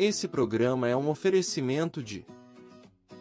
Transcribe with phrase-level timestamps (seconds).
[0.00, 2.24] Esse programa é um oferecimento de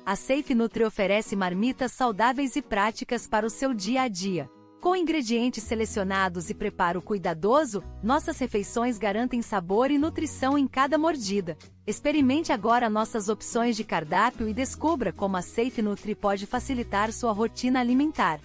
[0.05, 4.47] A Safe Nutri oferece marmitas saudáveis e práticas para o seu dia a dia.
[4.79, 11.57] Com ingredientes selecionados e preparo cuidadoso, nossas refeições garantem sabor e nutrição em cada mordida.
[11.87, 17.31] Experimente agora nossas opções de cardápio e descubra como a Safe Nutri pode facilitar sua
[17.31, 18.39] rotina alimentar.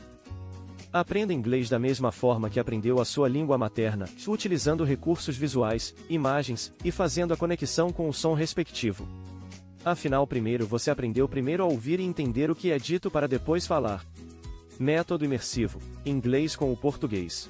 [0.93, 6.71] Aprenda inglês da mesma forma que aprendeu a sua língua materna, utilizando recursos visuais, imagens
[6.85, 9.09] e fazendo a conexão com o som respectivo.
[9.83, 13.67] Afinal, primeiro você aprendeu primeiro a ouvir e entender o que é dito para depois
[13.67, 14.05] falar.
[14.79, 17.49] Método imersivo: inglês com o português.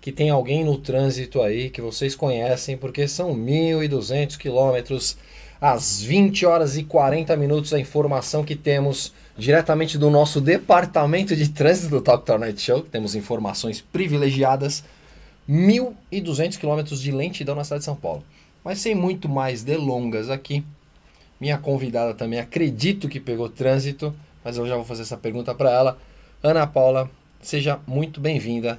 [0.00, 5.18] que tem alguém no trânsito aí que vocês conhecem, porque são 1.200 quilômetros
[5.60, 11.50] às 20 horas e 40 minutos a informação que temos diretamente do nosso departamento de
[11.50, 14.82] trânsito do Tour Night Show, temos informações privilegiadas,
[15.48, 18.24] 1.200 quilômetros de lentidão na cidade de São Paulo.
[18.64, 20.64] Mas sem muito mais delongas aqui,
[21.40, 24.14] minha convidada também acredito que pegou trânsito,
[24.44, 25.98] mas eu já vou fazer essa pergunta para ela.
[26.42, 27.10] Ana Paula,
[27.40, 28.78] seja muito bem-vinda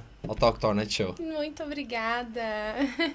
[0.74, 1.14] Night Show.
[1.20, 2.40] Muito obrigada.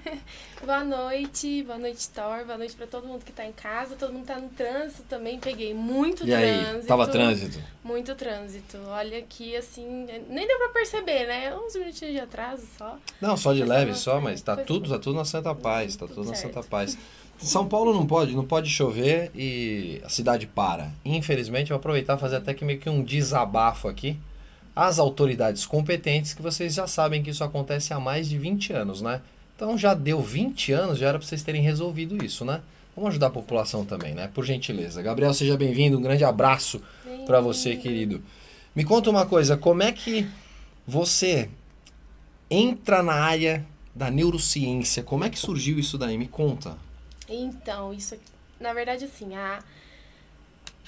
[0.64, 4.12] boa noite, boa noite, Thor, boa noite para todo mundo que está em casa, todo
[4.12, 6.80] mundo está no trânsito também, peguei muito e trânsito.
[6.82, 7.58] Aí, tava trânsito?
[7.82, 8.78] Muito trânsito.
[8.86, 11.54] Olha aqui, assim, nem deu para perceber, né?
[11.56, 12.96] Uns minutinhos de atraso só.
[13.20, 16.06] Não, só de Mas leve só, mas tá tudo, tá tudo na Santa Paz, tá
[16.06, 16.54] Tudo tudo na certo.
[16.54, 16.96] Santa Paz.
[17.38, 20.90] São Paulo não pode, não pode chover e a cidade para.
[21.04, 24.18] Infelizmente, eu vou aproveitar e fazer até que meio que um desabafo aqui
[24.74, 29.02] às autoridades competentes, que vocês já sabem que isso acontece há mais de 20 anos,
[29.02, 29.20] né?
[29.56, 32.60] Então já deu 20 anos, já era para vocês terem resolvido isso, né?
[32.94, 34.28] Vamos ajudar a população também, né?
[34.32, 35.02] Por gentileza.
[35.02, 36.82] Gabriel, seja bem-vindo, um grande abraço
[37.26, 38.22] para você, querido.
[38.74, 40.28] Me conta uma coisa, como é que
[40.86, 41.48] você
[42.50, 45.02] entra na área da neurociência?
[45.02, 46.16] Como é que surgiu isso daí?
[46.16, 46.76] Me conta.
[47.28, 48.24] Então, isso aqui,
[48.58, 49.62] na verdade, assim, a,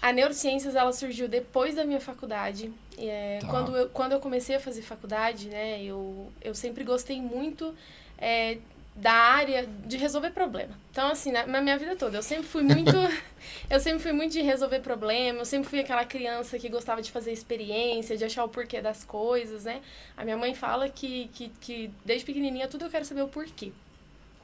[0.02, 2.72] a neurociências ela surgiu depois da minha faculdade.
[2.99, 3.46] É, Tá.
[3.46, 7.72] quando, eu, quando eu comecei a fazer faculdade, né, eu, eu sempre gostei muito
[8.19, 8.58] é,
[8.94, 10.76] da área de resolver problema.
[10.90, 12.90] Então, assim, na, na minha vida toda, eu sempre fui muito.
[13.70, 17.10] eu sempre fui muito de resolver problema, eu sempre fui aquela criança que gostava de
[17.10, 19.81] fazer experiência, de achar o porquê das coisas, né?
[20.16, 23.72] A minha mãe fala que, que, que desde pequenininha tudo eu quero saber o porquê.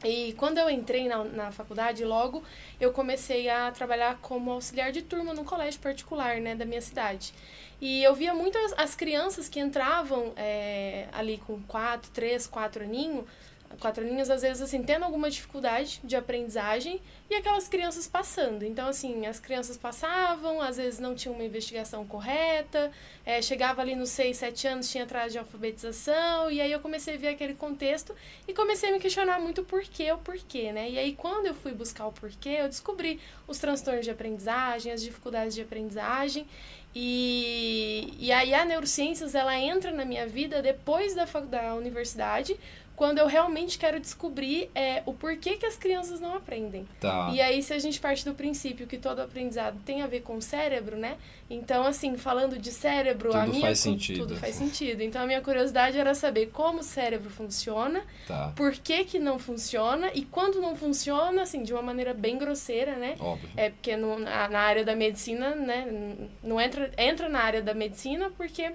[0.05, 2.43] E quando eu entrei na, na faculdade, logo
[2.81, 7.33] eu comecei a trabalhar como auxiliar de turma no colégio particular, né, da minha cidade.
[7.81, 12.83] E eu via muito as, as crianças que entravam é, ali com quatro, três, quatro
[12.85, 13.25] aninhos,
[13.81, 17.01] quatro aninhos, às vezes, assim, tendo alguma dificuldade de aprendizagem
[17.31, 18.65] e aquelas crianças passando.
[18.65, 22.91] Então, assim, as crianças passavam, às vezes não tinham uma investigação correta,
[23.25, 27.15] é, chegava ali nos 6, 7 anos, tinha atraso de alfabetização, e aí eu comecei
[27.15, 28.15] a ver aquele contexto
[28.47, 30.91] e comecei a me questionar muito o porquê, o porquê, né?
[30.91, 35.03] E aí, quando eu fui buscar o porquê, eu descobri os transtornos de aprendizagem, as
[35.03, 36.47] dificuldades de aprendizagem,
[36.95, 42.59] e, e aí a neurociências, ela entra na minha vida depois da, da universidade,
[42.99, 46.85] quando eu realmente quero descobrir é, o porquê que as crianças não aprendem.
[46.99, 47.31] Tá.
[47.33, 50.35] E aí, se a gente parte do princípio que todo aprendizado tem a ver com
[50.37, 51.17] o cérebro, né?
[51.49, 53.61] Então, assim, falando de cérebro, Tudo a minha.
[53.61, 54.19] faz sentido.
[54.27, 55.01] Tudo faz sentido.
[55.01, 58.53] Então, a minha curiosidade era saber como o cérebro funciona, Tá.
[58.57, 62.97] por que, que não funciona, e quando não funciona, assim, de uma maneira bem grosseira,
[62.97, 63.15] né?
[63.21, 63.49] Óbvio.
[63.57, 65.87] É porque no, na, na área da medicina, né,
[66.43, 68.73] não entra, entra na área da medicina porque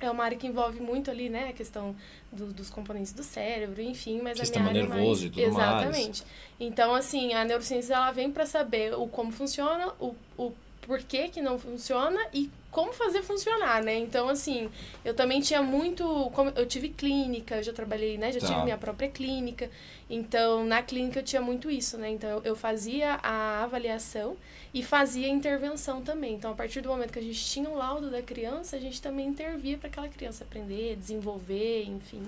[0.00, 1.94] é uma área que envolve muito ali, né, a questão
[2.34, 5.22] do- dos componentes do cérebro, enfim, mas Sistema a minha área nervoso mais...
[5.24, 5.82] e tudo mais.
[5.86, 6.24] Exatamente.
[6.60, 10.52] Então, assim, a neurociência ela vem para saber o como funciona, o, o
[10.82, 13.96] porquê que não funciona e como fazer funcionar, né?
[13.96, 14.68] Então, assim,
[15.04, 16.04] eu também tinha muito,
[16.34, 18.48] como eu tive clínica, eu já trabalhei, né, já Tá.
[18.48, 19.70] tive minha própria clínica.
[20.10, 22.10] Então, na clínica eu tinha muito isso, né?
[22.10, 24.36] Então, eu fazia a avaliação
[24.74, 26.34] e fazia intervenção também.
[26.34, 29.00] Então, a partir do momento que a gente tinha o laudo da criança, a gente
[29.00, 32.20] também intervia para aquela criança aprender, desenvolver, enfim.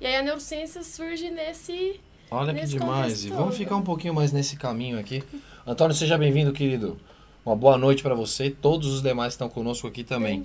[0.00, 2.00] E aí a neurociência surge nesse.
[2.30, 3.02] Olha que nesse demais.
[3.12, 5.22] contexto E vamos ficar um pouquinho mais nesse caminho aqui.
[5.66, 6.98] Antônio, seja bem-vindo, querido.
[7.46, 8.50] Uma boa noite para você.
[8.50, 10.44] Todos os demais estão conosco aqui também.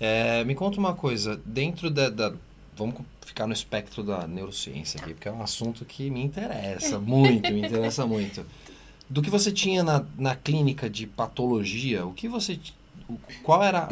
[0.00, 1.40] É, me conta uma coisa.
[1.44, 2.32] Dentro da, da-
[2.76, 7.52] Vamos ficar no espectro da neurociência aqui, porque é um assunto que me interessa muito,
[7.52, 8.44] me interessa muito.
[9.08, 12.58] Do que você tinha na, na clínica de patologia, o que você.
[13.08, 13.88] o- Qual era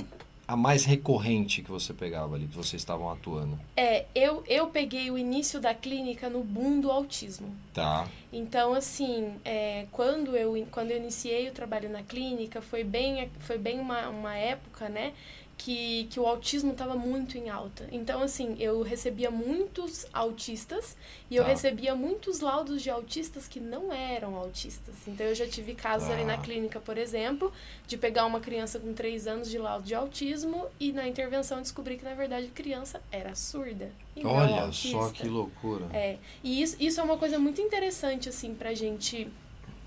[0.48, 3.58] a mais recorrente que você pegava ali, que vocês estavam atuando?
[3.76, 7.54] É, eu, eu peguei o início da clínica no boom do autismo.
[7.72, 8.06] Tá.
[8.32, 13.56] Então, assim, é, quando, eu, quando eu iniciei o trabalho na clínica, foi bem, foi
[13.56, 15.12] bem uma, uma época, né,
[15.56, 17.86] que, que o autismo estava muito em alta.
[17.92, 20.96] Então, assim, eu recebia muitos autistas
[21.30, 21.50] e eu Tá.
[21.50, 24.94] recebia muitos laudos de autistas que não eram autistas.
[25.06, 26.42] Então, eu já tive casos ali na Tá.
[26.42, 27.52] clínica, por exemplo,
[27.86, 31.96] de pegar uma criança com 3 anos de laudo de autismo e na intervenção descobrir
[31.96, 33.90] que, na verdade, a criança era surda.
[34.16, 35.86] e não Olha só que loucura.
[35.92, 39.30] É, e isso, isso é uma coisa muito interessante, assim, pra gente.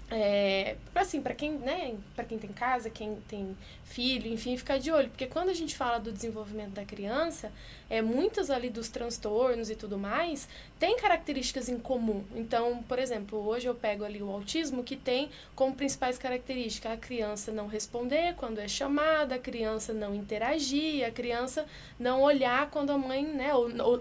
[0.09, 4.91] É, assim, pra quem, né, pra quem tem casa, quem tem filho, enfim, ficar de
[4.91, 5.09] olho.
[5.09, 7.51] Porque quando a gente fala do desenvolvimento da criança,
[7.89, 10.47] é, muitos ali dos transtornos e tudo mais
[10.79, 12.23] têm características em comum.
[12.35, 16.97] Então, por exemplo, hoje eu pego ali o autismo que tem como principais características a
[16.97, 21.65] criança não responder quando é chamada, a criança não interagir, a criança
[21.99, 23.99] não olhar quando a mãe, né, ou, ou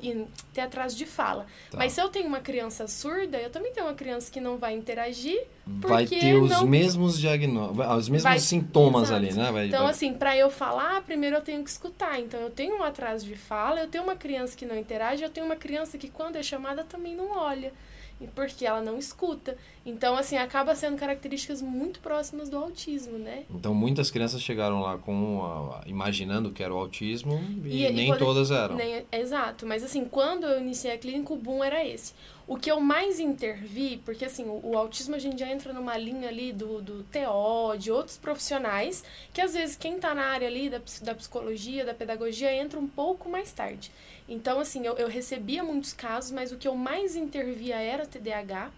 [0.53, 1.47] ter atraso de fala.
[1.71, 1.77] Tá.
[1.79, 4.75] Mas se eu tenho uma criança surda, eu também tenho uma criança que não vai
[4.75, 5.41] interagir.
[5.67, 9.15] Vai porque ter os não- mesmos diagnósticos, os mesmos Vai- sintomas Exato.
[9.25, 9.53] ali, né?
[9.53, 12.21] Vai, Então, assim, para eu falar, primeiro eu tenho que escutar.
[12.21, 15.31] Então, eu tenho um atraso de fala, eu tenho uma criança que não interage, eu
[15.31, 17.73] tenho uma criança que, quando é chamada, também não olha.
[18.21, 19.57] E Porque ela não escuta.
[19.85, 23.43] Então, assim, acaba sendo características muito próximas do autismo, né?
[23.51, 27.93] Então muitas crianças chegaram lá com a- imaginando que era o autismo e, E- e
[27.93, 28.77] nem pode- todas eram.
[28.77, 32.15] Nem- exato, mas assim, quando eu iniciei a clínica, o boom era esse.
[32.47, 35.97] O que eu mais intervi, porque assim, o, o autismo a gente já entra numa
[35.97, 40.47] linha ali do, do TO, de outros profissionais, que às vezes quem tá na área
[40.47, 43.91] ali da, da psicologia, da pedagogia, entra um pouco mais tarde.
[44.29, 48.71] Então, assim, eu, eu recebia muitos casos, mas o que eu mais intervia era TDAH.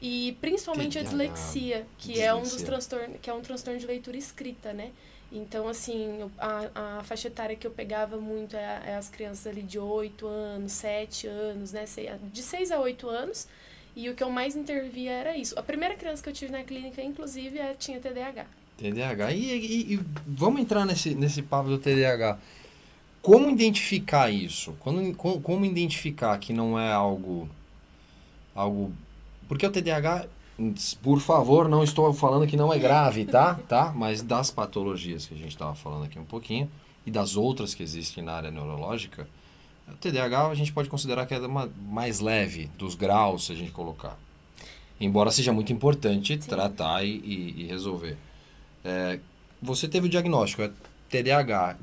[0.00, 2.66] E principalmente a TDAH, dislexia, que é um dos dislexia.
[2.66, 4.92] transtornos, que é um transtorno de leitura escrita, né?
[5.32, 9.62] Então, assim, a, a faixa etária que eu pegava muito é, é as crianças ali
[9.62, 11.84] de 8 anos, 7 anos, né?
[12.32, 13.46] De 6 a 8 anos.
[13.94, 15.56] E o que eu mais intervia era isso.
[15.58, 18.46] A primeira criança que eu tive na clínica, inclusive, é- tinha TDAH.
[18.76, 19.32] TDAH.
[19.32, 22.38] E, e- e vamos entrar nesse, nesse papo do TDAH.
[23.22, 24.74] Como identificar isso?
[24.80, 27.48] Quando, como, como identificar que não é algo.
[28.54, 28.92] algo.
[29.46, 30.26] Porque o TDAH,
[31.02, 33.54] por favor, não estou falando que não é grave, tá?
[33.68, 33.92] tá?
[33.94, 36.70] Mas das patologias que a gente estava falando aqui um pouquinho,
[37.06, 39.26] e das outras que existem na área neurológica,
[39.88, 43.54] o TDAH a gente pode considerar que é uma mais leve dos graus, se a
[43.56, 44.18] gente colocar.
[45.00, 46.48] Embora seja muito importante Sim.
[46.48, 48.16] tratar e, e- e resolver.
[48.84, 49.18] É,
[49.62, 50.70] você teve o diagnóstico, é
[51.08, 51.76] TDAH.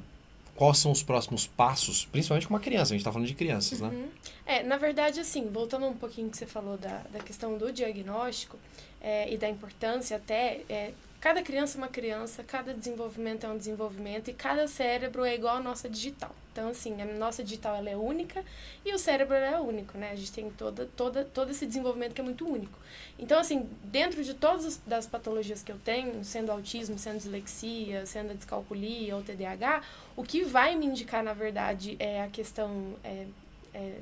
[0.58, 2.92] Quais são os próximos passos, principalmente com uma criança?
[2.92, 3.90] A gente está falando de crianças, né?
[3.90, 4.08] Uhum.
[4.44, 8.58] É, na verdade, assim, voltando um pouquinho que você falou da, da questão do diagnóstico
[9.00, 13.58] é, e da importância até, é, cada criança é uma criança, cada desenvolvimento é um
[13.58, 16.34] desenvolvimento e cada cérebro é igual à nossa digital.
[16.52, 18.44] Então, assim, a nossa digital ela é única
[18.86, 20.12] e o cérebro é único, né?
[20.12, 22.80] A gente tem toda, toda, todo esse desenvolvimento que é muito único.
[23.20, 28.32] Então, assim, dentro de todas as patologias que eu tenho, sendo autismo, sendo dislexia, sendo
[28.32, 29.84] a descalculia ou TDAH,
[30.16, 33.26] o que vai me indicar, na verdade, é a questão é,
[33.74, 34.00] é,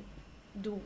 [0.54, 0.80] do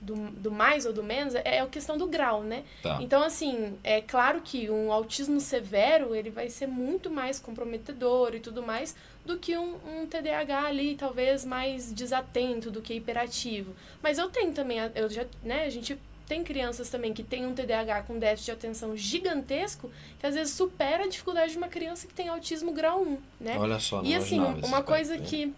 [0.00, 2.64] do, do mais ou do menos é, é a questão do grau, né?
[2.82, 2.98] Tá.
[3.00, 8.40] Então, assim, é claro que um autismo severo, ele vai ser muito mais comprometedor e
[8.40, 13.74] tudo mais do que um, um TDAH ali, talvez mais desatento do que hiperativo.
[14.02, 17.54] Mas eu tenho também, eu já, né, a gente tem crianças também que tem um
[17.54, 19.90] TDAH com déficit de atenção gigantesco,
[20.20, 23.56] que às vezes supera a dificuldade de uma criança que tem autismo grau 1, né?
[23.58, 25.54] Olha só, não E assim, uma coisa que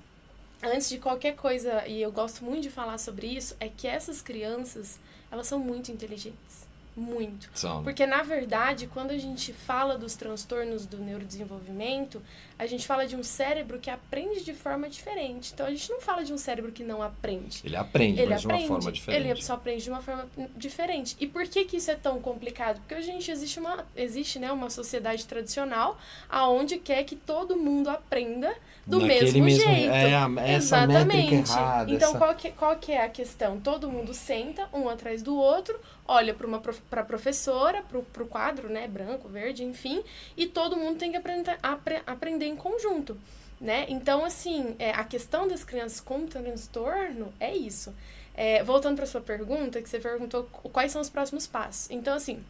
[0.62, 4.20] antes de qualquer coisa, e eu gosto muito de falar sobre isso, é que essas
[4.20, 4.98] crianças,
[5.30, 6.68] elas são muito inteligentes.
[6.96, 7.48] Muito.
[7.54, 7.82] São.
[7.82, 12.20] Porque, na verdade, quando a gente fala dos transtornos do neurodesenvolvimento,
[12.62, 15.52] a gente fala de um cérebro que aprende de forma diferente.
[15.54, 17.62] Então, a gente não fala de um cérebro que não aprende.
[17.64, 19.28] Ele aprende, Ele mas de uma aprende, forma diferente.
[19.30, 21.16] ele só aprende de uma forma diferente.
[21.18, 22.78] E por que que isso é tão complicado?
[22.80, 25.98] Porque a gente existe uma, existe, né, uma sociedade tradicional
[26.28, 28.54] aonde quer que todo mundo aprenda
[28.86, 29.90] do Naquele mesmo, mesmo- jeito.
[29.92, 33.60] é, a- essa métrica errada, Então, essa- qual, que, qual que é a questão?
[33.60, 38.68] Todo mundo senta um atrás do outro, olha para uma para professora, para o quadro,
[38.68, 40.02] né, branco, verde, enfim,
[40.36, 43.16] e todo mundo tem que aprender, apre- aprender em conjunto.
[43.60, 43.86] Né?
[43.88, 47.94] Então, assim, é, a questão das crianças com transtorno é isso.
[48.34, 51.90] É, voltando para sua pergunta, que você perguntou quais são os próximos passos.
[51.90, 52.42] Então, assim,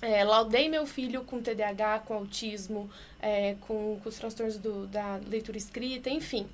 [0.00, 5.16] é, laudei meu filho com TDAH, com autismo, é, com, com os transtornos do, da
[5.28, 6.46] leitura escrita, enfim.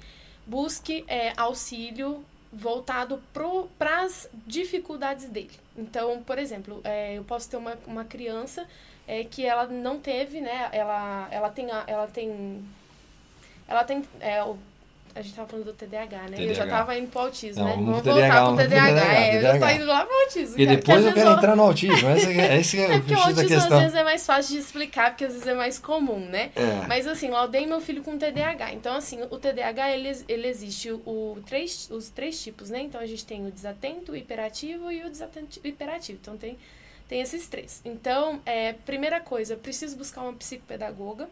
[0.47, 5.53] Busque é, auxílio voltado para as dificuldades dele.
[5.77, 8.67] Então, por exemplo, é, eu posso ter uma, uma criança
[9.07, 10.69] é, que ela não teve, né?
[10.73, 11.69] Ela, ela tem.
[11.87, 12.65] Ela tem.
[13.71, 14.03] Ela tem.
[14.21, 14.59] É, o-
[15.13, 16.37] a gente tava falando do TDAH, né?
[16.39, 16.71] Eu já TDAH.
[16.79, 17.75] tava indo pro autismo, Não, né?
[17.85, 18.87] vamos pro voltar TDAH, pro TDAH.
[18.87, 19.73] TDAH, É, eu tô TDAH.
[19.75, 20.61] indo lá pro autismo.
[20.61, 22.11] E depois eu às quero vezes entrar no autismo.
[22.11, 23.81] Esse é, esse é, É porque o autismo às questão.
[23.81, 26.51] vezes é mais fácil de explicar, porque às vezes é mais comum, né?
[26.55, 26.87] É.
[26.87, 28.73] Mas assim, laudei meu filho com TDAH.
[28.73, 32.81] Então, assim, o TDAH, ele, ele existe o, o três, os três tipos, né?
[32.83, 36.19] Então, a gente tem o desatento, o hiperativo e o desatento hiperativo.
[36.23, 36.57] Então, tem,
[37.09, 37.81] tem esses três.
[37.85, 41.29] Então, é, primeira coisa, preciso buscar uma psicopedagoga.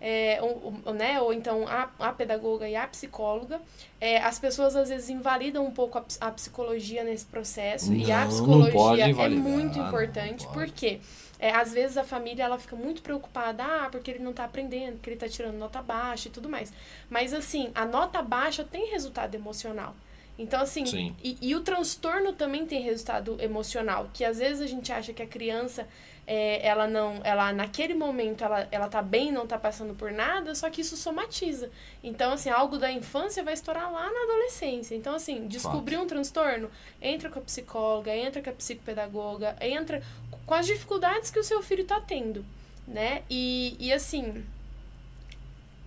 [0.00, 1.20] É, ou, ou, né?
[1.20, 3.60] ou então a, a pedagoga e a psicóloga.
[4.00, 7.92] É, as pessoas às vezes invalidam um pouco a, a psicologia nesse processo.
[7.92, 11.00] e a Não, não pode psicologia é invalidar, muito importante, porque
[11.38, 14.94] é, às vezes a família ela fica muito preocupada, ah, porque ele não tá aprendendo,
[14.94, 16.72] porque ele tá tirando nota baixa e tudo mais.
[17.08, 19.94] Mas assim, a nota baixa tem resultado emocional.
[20.38, 21.16] Então, assim, Sim.
[21.22, 25.20] e, e o transtorno também tem resultado emocional, que às vezes a gente acha que
[25.20, 25.86] a criança,
[26.30, 30.54] é, ela não, ela naquele momento, ela, ela tá bem, não tá passando por nada,
[30.54, 31.70] só que isso somatiza.
[32.04, 34.94] Então, assim, algo da infância vai estourar lá na adolescência.
[34.94, 36.70] Então, assim, descobrir um transtorno,
[37.00, 40.02] entra com a psicóloga, entra com a psicopedagoga, entra
[40.44, 42.44] com as dificuldades que o seu filho tá tendo,
[42.86, 43.22] né?
[43.30, 44.44] E, e assim,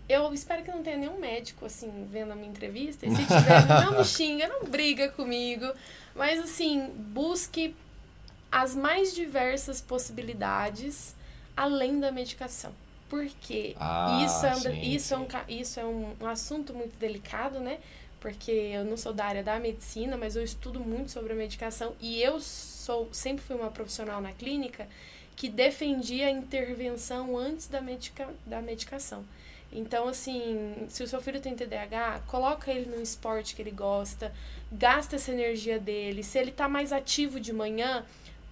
[0.09, 3.05] eu espero que não tenha nenhum médico, assim, vendo a minha entrevista.
[3.05, 5.71] E se tiver, não me xinga, não briga comigo.
[6.15, 7.75] Mas, assim, busque
[8.51, 11.15] as mais diversas possibilidades
[11.55, 12.71] além da medicação.
[13.09, 16.97] Porque Ah, isso é, um, sim, isso é, um, isso é um, um assunto muito
[16.97, 17.79] delicado, né?
[18.19, 21.93] Porque eu não sou da área da medicina, mas eu estudo muito sobre a medicação.
[21.99, 24.87] E eu sou sempre fui uma profissional na clínica
[25.35, 29.25] que defendia a intervenção antes da, medica, da medicação.
[29.73, 34.33] Então, assim, se o seu filho tem TDAH, coloca ele num esporte que ele gosta,
[34.71, 36.23] gasta essa energia dele.
[36.23, 38.05] Se ele tá mais ativo de manhã,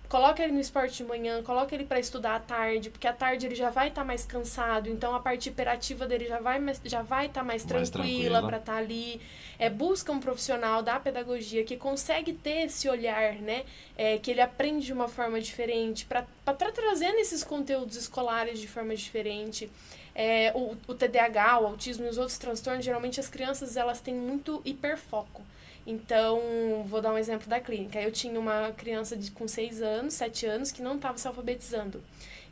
[0.09, 3.45] coloca ele no esporte de manhã, coloca ele para estudar à tarde, porque à tarde
[3.45, 7.27] ele já vai estar mais cansado, então a parte hiperativa dele já vai já vai
[7.27, 9.21] estar mais Mais tranquila para estar ali.
[9.59, 13.63] É, busca um profissional da pedagogia que consegue ter esse olhar, né?
[13.95, 18.67] É, que ele aprende de uma forma diferente, para estar trazendo esses conteúdos escolares de
[18.67, 19.69] forma diferente.
[20.15, 24.15] É, o, o TDAH, o autismo e os outros transtornos, geralmente as crianças elas têm
[24.15, 25.43] muito hiperfoco.
[25.87, 27.99] Então, vou dar um exemplo da clínica.
[27.99, 32.03] Eu tinha uma criança de, com 6 anos, 7 anos, que não estava se alfabetizando.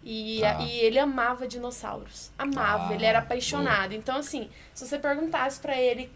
[0.04, 0.62] E, Tá.
[0.62, 2.32] e ele amava dinossauros.
[2.38, 3.94] Amava, Ah, ele era apaixonado.
[3.94, 6.10] Então, assim, se você perguntasse para ele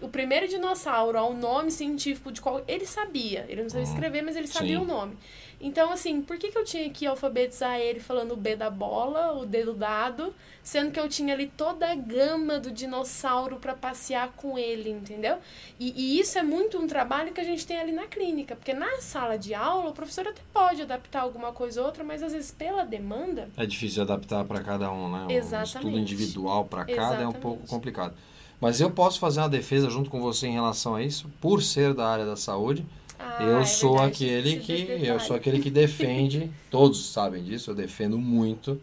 [0.00, 2.62] o primeiro dinossauro, ao nome científico de qual.
[2.68, 3.44] Ele sabia.
[3.48, 3.92] Ele não sabia Uhum.
[3.92, 4.84] escrever, mas ele sabia Sim.
[4.84, 5.16] o nome.
[5.60, 9.32] Então, assim, por que, que eu tinha que alfabetizar ele falando o B da bola,
[9.32, 13.74] o D do dado, sendo que eu tinha ali toda a gama do dinossauro para
[13.74, 15.38] passear com ele, entendeu?
[15.80, 18.72] E, e isso é muito um trabalho que a gente tem ali na clínica, porque
[18.72, 22.32] na sala de aula o professor até pode adaptar alguma coisa ou outra, mas às
[22.32, 23.48] vezes pela demanda.
[23.56, 25.26] É difícil adaptar para cada um, né?
[25.26, 25.74] Um Exatamente.
[25.74, 28.14] estudo individual para cada é um pouco complicado.
[28.60, 31.94] Mas eu posso fazer uma defesa junto com você em relação a isso, por ser
[31.94, 32.84] da área da saúde.
[33.18, 37.70] Ah, eu é sou verdade, aquele que eu sou aquele que defende, todos sabem disso,
[37.70, 38.80] eu defendo muito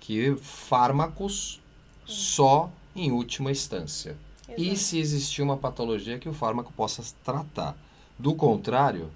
[0.00, 1.60] que fármacos
[2.06, 4.16] só em última instância.
[4.56, 4.76] E Exato.
[4.76, 7.76] se existir uma patologia que o fármaco possa tratar.
[8.18, 9.10] Do contrário,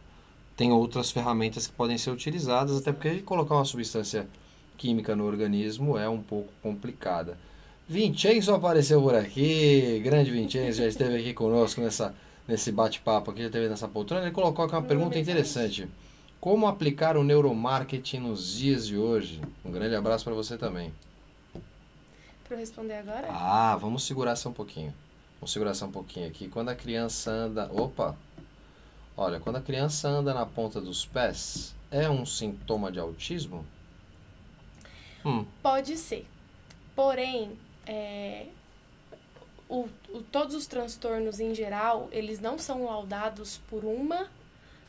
[0.57, 4.27] tem outras ferramentas que podem ser utilizadas, até porque colocar uma substância
[4.77, 7.39] química no organismo é um pouco complicada.
[7.89, 12.15] Vincenzo apareceu por aqui, grande Vincenzo, já esteve aqui conosco nessa,
[12.49, 14.25] nesse bate-papo aqui, já esteve nessa poltrona.
[14.25, 15.87] Ele colocou aqui uma pergunta interessante.
[16.41, 19.43] Como aplicar o neuromarketing nos dias de hoje?
[19.65, 20.93] Um grande abraço para você também.
[22.45, 23.29] Para eu responder agora?
[23.31, 24.95] Ah, vamos segurar só um pouquinho.
[25.39, 26.49] Vamos segurar só um pouquinho aqui.
[26.49, 27.71] Quando a criança anda.
[27.73, 28.17] Opa!
[29.17, 33.67] Olha, quando a criança anda na ponta dos pés, é um sintoma de autismo?
[35.27, 35.45] Hum.
[35.61, 36.25] Pode ser.
[36.95, 38.47] Porém, é,
[39.69, 44.29] o, o, todos os transtornos em geral, eles não são laudados por uma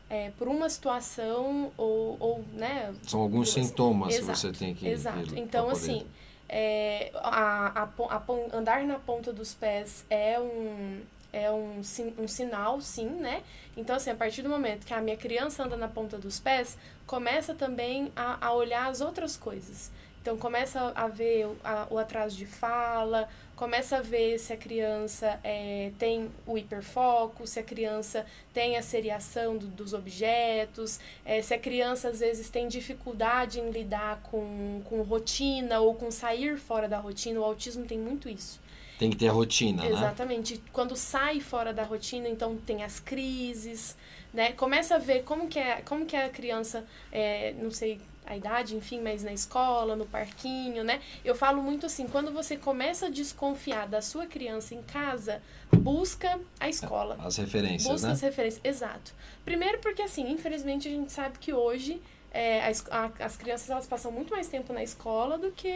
[0.09, 3.67] é, por uma situação ou, ou né são alguns duas.
[3.67, 6.07] sintomas exato, que você tem que exato então assim
[6.48, 11.81] é, a, a, a, andar na ponta dos pés é um é um,
[12.17, 13.43] um sinal, sim, né?
[13.77, 16.75] Então, assim, a partir do momento que a minha criança anda na ponta dos pés,
[17.05, 19.91] começa também a, a olhar as outras coisas.
[20.21, 23.29] Então começa a ver o, a, o atraso de fala,
[23.60, 28.82] começa a ver se a criança é, tem o hiperfoco, se a criança tem a
[28.82, 34.82] seriação do, dos objetos, é, se a criança às vezes tem dificuldade em lidar com,
[34.86, 37.38] com rotina ou com sair fora da rotina.
[37.41, 38.62] O autismo tem muito isso.
[38.98, 39.93] Tem que ter a rotina, Exatamente.
[39.93, 40.08] né?
[40.08, 40.63] Exatamente.
[40.72, 43.98] Quando sai fora da rotina, então tem as crises,
[44.34, 44.54] né?
[44.54, 48.38] Começa a ver como que é, como que é a criança, é, não sei a
[48.38, 51.02] idade, enfim, mas na escola, no parquinho, né?
[51.26, 55.42] Eu falo muito assim, quando você começa a desconfiar da sua criança em casa,
[55.76, 57.18] busca a escola.
[57.20, 58.13] As referências, busca né?
[58.13, 59.13] as referências, exato.
[59.44, 62.00] Primeiro porque, assim, infelizmente a gente sabe que hoje
[62.32, 65.70] é, a, a, as crianças elas passam muito mais tempo na escola do que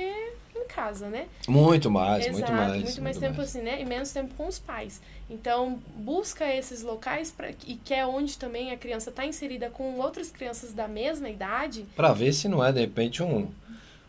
[0.55, 1.25] em casa, né?
[1.47, 2.83] Muito mais, Exato, muito mais.
[2.83, 3.49] Muito mais muito tempo mais.
[3.49, 3.81] assim, né?
[3.81, 5.01] E menos tempo com os pais.
[5.29, 9.97] Então, busca esses locais pra, e que é onde também a criança está inserida com
[9.99, 11.85] outras crianças da mesma idade.
[11.95, 13.47] Para ver se não é, de repente, um,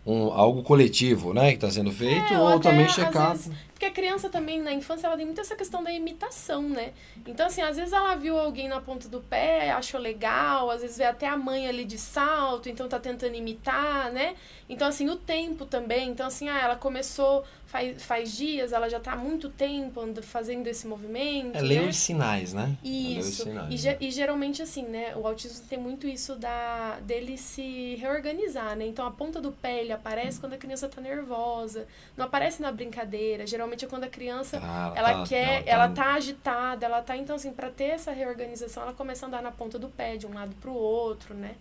[0.04, 1.50] um, algo coletivo, né?
[1.50, 3.32] Que está sendo feito, é, ou, ou também checar.
[3.32, 3.52] Vezes,
[3.84, 6.92] porque a criança também, na infância, ela tem muito essa questão da imitação, né?
[7.26, 10.96] Então, assim, às vezes ela viu alguém na ponta do pé, achou legal, às vezes
[10.96, 14.34] vê até a mãe ali de salto, então tá tentando imitar, né?
[14.68, 16.08] Então, assim, o tempo também.
[16.08, 17.44] Então, assim, ah, ela começou
[17.74, 21.56] faz, faz dias, ela já tá há muito tempo fazendo esse movimento.
[21.56, 21.88] É ler né?
[21.88, 22.76] os sinais, né?
[22.84, 23.42] Isso.
[23.42, 23.96] É sinais, e, né?
[24.00, 25.12] e, geralmente, assim, né?
[25.16, 28.86] O autismo tem muito isso da, dele se reorganizar, né?
[28.86, 31.88] Então, a ponta do pé, ele aparece quando a criança tá nervosa.
[32.16, 33.44] Não aparece na brincadeira.
[33.44, 35.70] Geralmente é quando a criança, ah, ela tá, quer, ela tá...
[35.70, 37.16] ela tá agitada, ela tá...
[37.16, 40.26] Então, assim, pra ter essa reorganização, ela começa a andar na ponta do pé, de
[40.26, 41.54] um lado pro outro, né?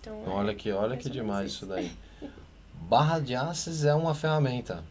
[0.00, 1.92] Então, olha é, que, olha que demais isso daí.
[2.88, 4.82] Barra de Access é uma ferramenta.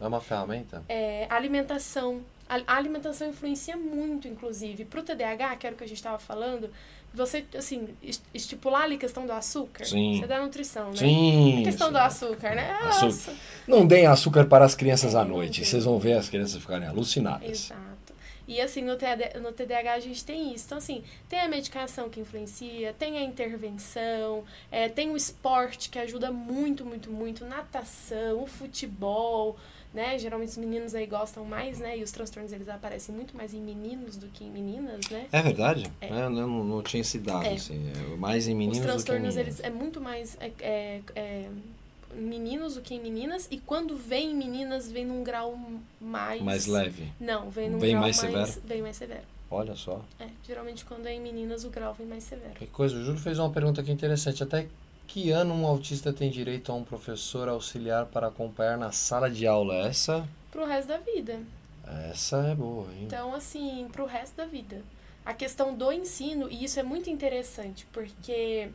[0.00, 0.82] É uma ferramenta?
[0.88, 2.22] É, alimentação.
[2.48, 4.84] A, alimentação influencia muito, inclusive.
[4.84, 6.70] Para o TDAH, que era o que a gente estava falando,
[7.14, 7.88] você, assim,
[8.32, 9.84] estipular ali a questão do açúcar.
[9.84, 10.20] Sim.
[10.20, 10.96] Você dá nutrição, né?
[10.96, 11.60] Sim.
[11.60, 11.92] A questão sim.
[11.92, 12.70] do açúcar, né?
[12.82, 13.36] Açúcar.
[13.66, 15.64] Não deem açúcar para as crianças à noite.
[15.64, 17.48] Vocês vão ver as crianças ficarem alucinadas.
[17.48, 17.92] Exato.
[18.46, 20.66] E assim, no TDAH, no TDAH a gente tem isso.
[20.66, 25.98] Então, assim, tem a medicação que influencia, tem a intervenção, é, tem o esporte que
[25.98, 29.56] ajuda muito, muito, muito, natação, o futebol,
[29.92, 30.18] né?
[30.18, 31.98] Geralmente os meninos aí gostam mais, né?
[31.98, 35.26] E os transtornos eles aparecem muito mais em meninos do que em meninas, né?
[35.30, 35.90] É verdade?
[36.00, 36.10] É.
[36.10, 37.54] Eu não, não tinha esse dado, é.
[37.54, 37.90] assim.
[37.94, 40.36] É mais em meninos Os transtornos, do que em eles é muito mais...
[40.40, 41.48] É, é, é,
[42.14, 45.58] meninos do que em meninas e quando vem em meninas vem num grau
[45.98, 50.04] mais mais leve não vem num vem grau mais severo vem mais severo olha só
[50.20, 53.18] é geralmente quando é em meninas o grau vem mais severo que coisa o Júlio
[53.18, 54.68] fez uma pergunta aqui interessante até
[55.12, 59.46] que ano um autista tem direito a um professor auxiliar para acompanhar na sala de
[59.46, 59.86] aula?
[59.86, 60.26] Essa?
[60.50, 61.38] Pro resto da vida.
[62.10, 63.04] Essa é boa hein?
[63.04, 64.82] Então assim pro resto da vida.
[65.22, 68.70] A questão do ensino e isso é muito interessante porque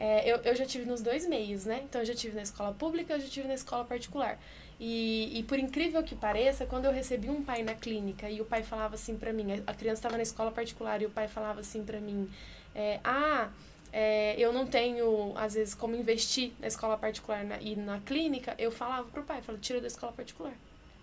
[0.00, 1.82] é, eu, eu já tive nos dois meios, né?
[1.84, 4.38] Então, eu já tive na escola pública, eu já tive na escola particular.
[4.78, 8.44] E, e por incrível que pareça, quando eu recebi um pai na clínica e o
[8.44, 11.60] pai falava assim para mim, a criança estava na escola particular e o pai falava
[11.60, 12.28] assim para mim,
[12.74, 13.48] é, ah,
[13.98, 18.54] é, eu não tenho, às vezes, como investir na escola particular na, e na clínica,
[18.58, 20.52] eu falava pro pai, falava, tira da escola particular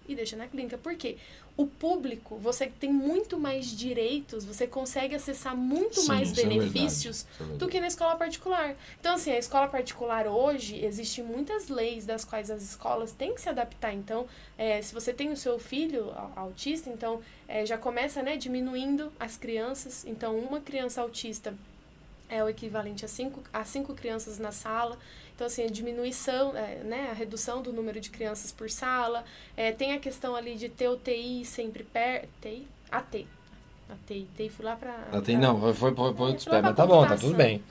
[0.08, 0.78] e deixa na clínica.
[0.78, 1.18] Por quê?
[1.58, 7.26] O público, você tem muito mais direitos, você consegue acessar muito Sim, mais é benefícios
[7.36, 8.76] verdade, do que na escola particular.
[9.00, 13.42] Então, assim, a escola particular hoje, existem muitas leis das quais as escolas têm que
[13.42, 13.92] se adaptar.
[13.92, 19.12] Então, é, se você tem o seu filho autista, então é, já começa né, diminuindo
[19.20, 20.06] as crianças.
[20.06, 21.56] Então, uma criança autista
[22.34, 24.98] é o equivalente a cinco, a cinco crianças na sala.
[25.36, 29.24] Então, assim, a diminuição, é, né, a redução do número de crianças por sala.
[29.56, 32.28] É, tem a questão ali de ter o TI sempre perto.
[32.42, 32.68] TI?
[32.92, 33.26] AT.
[33.90, 34.94] A TI, fui lá pra...
[35.12, 37.36] A TI pra- não, foi, foi, foi, foi outros pés, mas tá bom, tá tudo
[37.36, 37.64] bem.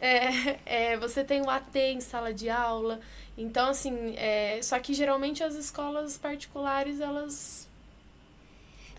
[0.00, 2.98] É, é, você tem o AT em sala de aula.
[3.38, 7.68] Então, assim, é, só que geralmente as escolas particulares, elas.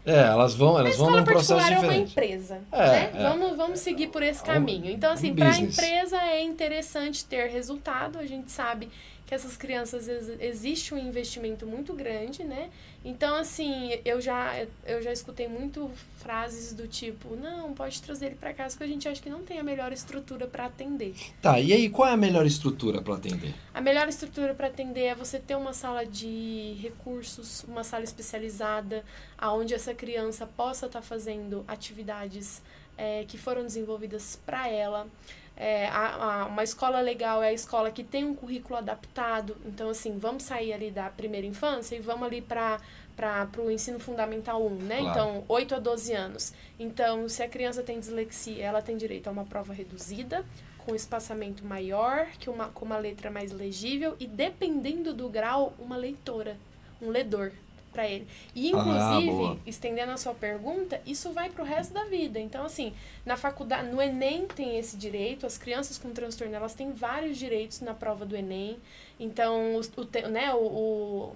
[0.06, 2.12] É, elas vão, elas vão escola num processo particular é uma diferente.
[2.12, 2.62] empresa.
[2.72, 3.12] É, né?
[3.16, 3.24] é.
[3.24, 4.92] Vamos, vamos seguir por esse É caminho.
[4.92, 8.20] Então, assim, um para a empresa é interessante ter resultado.
[8.20, 8.89] A gente sabe
[9.25, 12.69] que essas crianças ex- existe um investimento muito grande, né?
[13.05, 18.36] Então, assim, eu já, eu já escutei muito frases do tipo, não, pode trazer ele
[18.36, 21.13] para casa, que a gente acha que não tem a melhor estrutura para atender.
[21.41, 23.53] Tá, e aí qual é a melhor estrutura para atender?
[23.73, 29.03] A melhor estrutura para atender é você ter uma sala de recursos, uma sala especializada,
[29.38, 32.62] aonde essa criança possa estar fazendo atividades
[32.97, 35.07] é, que foram desenvolvidas para ela.
[35.56, 39.56] É, a- a- uma escola legal é a escola que tem um currículo adaptado.
[39.66, 42.80] Então, assim, vamos sair ali da primeira infância e vamos ali para
[43.16, 44.98] para o ensino fundamental 1, né?
[44.98, 45.10] Claro.
[45.12, 46.52] Então, 8 a 12 anos.
[46.80, 50.44] Então, se a criança tem dislexia, ela tem direito a uma prova reduzida,
[50.80, 55.96] com espaçamento maior, que uma, com uma letra mais legível e, dependendo do grau, uma
[55.96, 56.58] leitora,
[57.00, 57.52] um ledor
[57.93, 58.27] para ele.
[58.53, 59.58] E, Ah, inclusive, boa.
[59.65, 62.39] estendendo a sua pergunta, isso vai pro resto da vida.
[62.39, 62.93] Então, assim,
[63.25, 67.79] na faculdade, no Enem tem esse direito, as crianças com transtorno, elas têm vários direitos
[67.79, 68.77] na prova do Enem.
[69.19, 71.36] Então, o, o, né, o, o-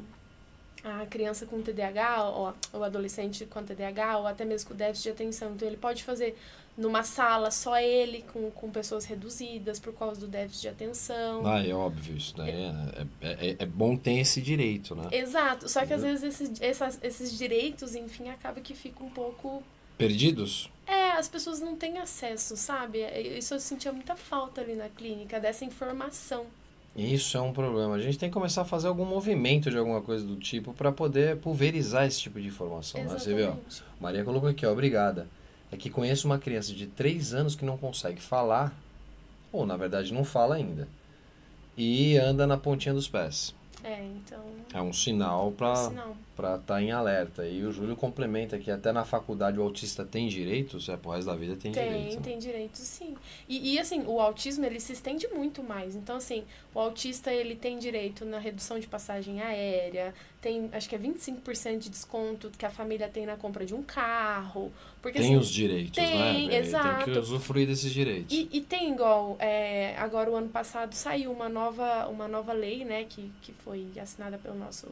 [0.83, 5.09] a criança com TDAH, ou o adolescente com TDAH, ou até mesmo com déficit de
[5.11, 5.51] atenção.
[5.53, 6.37] Então, ele pode fazer
[6.77, 11.45] numa sala, só ele, com, com pessoas reduzidas por causa do déficit de atenção.
[11.45, 15.07] Ah, é óbvio, isso daí é, é, é, é bom ter esse direito, né?
[15.11, 19.63] Exato, só que às vezes esses, essas- esses direitos, enfim, acaba que fica um pouco.
[19.97, 20.69] Perdidos?
[20.85, 23.01] É, as pessoas não têm acesso, sabe?
[23.01, 26.45] É, Isso eu sentia muita falta ali na clínica, dessa informação.
[26.95, 27.95] Isso é um problema.
[27.95, 30.91] A gente tem que começar a fazer algum movimento de alguma coisa do tipo para
[30.91, 33.03] poder pulverizar esse tipo de informação.
[33.03, 33.09] Né?
[33.09, 33.55] Você viu?
[33.99, 35.27] Maria colocou aqui, ó, obrigada.
[35.71, 38.73] É que conheço uma criança de 3 anos que não consegue falar,
[39.51, 40.87] ou na verdade não fala ainda,
[41.75, 43.53] e anda na pontinha dos pés.
[43.83, 44.43] É, então.
[44.73, 46.17] É um sinal para Sinal.
[46.37, 47.47] Para estar em alerta.
[47.47, 51.25] E o Júlio complementa que até na faculdade o autista tem direitos, é pro resto
[51.25, 52.15] da vida tem, Tem, direitos.
[52.15, 52.21] né?
[52.23, 53.15] tem direito sim.
[53.49, 55.95] E, e assim, o autismo ele se estende muito mais.
[55.95, 56.43] Então, assim,
[56.75, 61.79] o autista ele tem direito na redução de passagem aérea, tem acho que é 25%
[61.79, 64.71] de desconto que a família tem na compra de um carro.
[65.01, 66.33] Porque Tem assim, os direitos, tem, né?
[66.33, 67.05] Tem exato.
[67.05, 68.35] que usufruir desses direitos.
[68.35, 72.83] E, e tem igual, é, agora o ano passado saiu uma nova, uma nova lei,
[72.83, 74.87] né, que, que foi assinada pelo nosso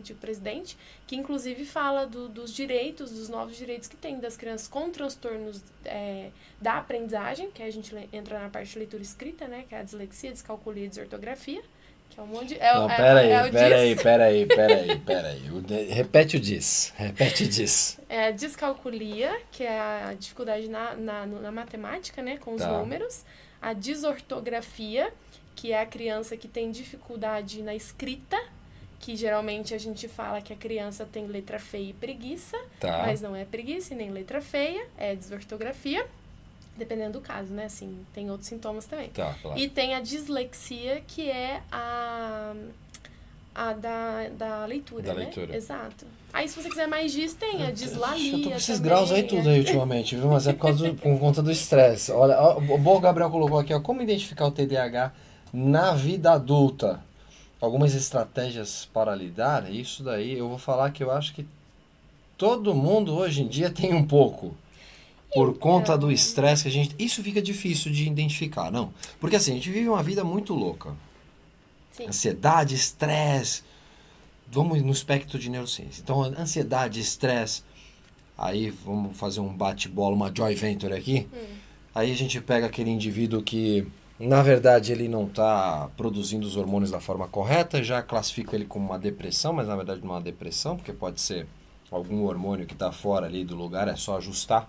[0.00, 0.76] antigo presidente,
[1.06, 5.62] que inclusive fala do- dos direitos, dos novos direitos que tem das crianças com transtornos
[5.84, 6.30] é,
[6.60, 9.82] da aprendizagem, que a gente entra na parte de leitura escrita, né, que é a
[9.82, 11.62] dislexia, descalculia e desortografia,
[12.10, 12.54] que é um monte de...
[12.60, 15.40] É, Não, é- peraí, é o peraí, peraí, peraí, peraí.
[15.62, 17.98] De- Repete o diz, repete o diz.
[18.08, 22.70] É a descalculia, que é a dificuldade na, na, na matemática, né, com os Tá.
[22.78, 23.24] números.
[23.60, 25.12] A desortografia,
[25.56, 28.36] que é a criança que tem dificuldade na escrita,
[29.04, 33.02] que geralmente a gente fala que a criança tem letra feia e preguiça, Tá.
[33.06, 36.06] mas não é preguiça e nem letra feia, é desortografia,
[36.74, 39.10] dependendo do caso, né, assim, tem outros sintomas também.
[39.10, 39.58] Tá, claro.
[39.58, 42.54] E tem a dislexia, que é a,
[43.54, 45.24] a da, da leitura, Da né?
[45.24, 45.54] leitura.
[45.54, 46.06] Exato.
[46.32, 49.12] Aí, se você quiser mais diz, tem a dislalia Eu tô com esses também, graus
[49.12, 49.22] aí é.
[49.24, 50.28] tudo aí ultimamente, viu?
[50.28, 52.10] Mas é por, causa do, por conta do estresse.
[52.10, 55.12] Olha, ó, o bom Gabriel colocou aqui, ó, como identificar o TDAH
[55.52, 57.00] na vida adulta?
[57.60, 61.46] Algumas estratégias para lidar, isso daí eu vou falar que eu acho que
[62.36, 64.54] todo mundo hoje em dia tem um pouco.
[65.32, 66.94] Por conta do estresse que a gente.
[66.96, 68.94] Isso fica difícil de identificar, não.
[69.18, 70.94] Porque assim, a gente vive uma vida muito louca.
[71.90, 72.06] Sim.
[72.06, 73.64] Ansiedade, estresse.
[74.46, 76.00] Vamos no espectro de neurociência.
[76.02, 77.64] Então, ansiedade, estresse.
[78.36, 81.28] Aí vamos fazer um bate-bola, uma joy venture aqui.
[81.94, 83.86] Aí a gente pega aquele indivíduo que,
[84.18, 88.86] na verdade, ele não está produzindo os hormônios da forma correta, já classifico ele como
[88.86, 91.46] uma depressão, mas na verdade não é uma depressão, porque pode ser
[91.90, 94.68] algum hormônio que está fora ali do lugar, é só ajustar.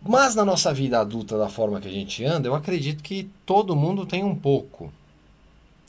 [0.00, 3.76] Mas na nossa vida adulta, da forma que a gente anda, eu acredito que todo
[3.76, 4.92] mundo tem um pouco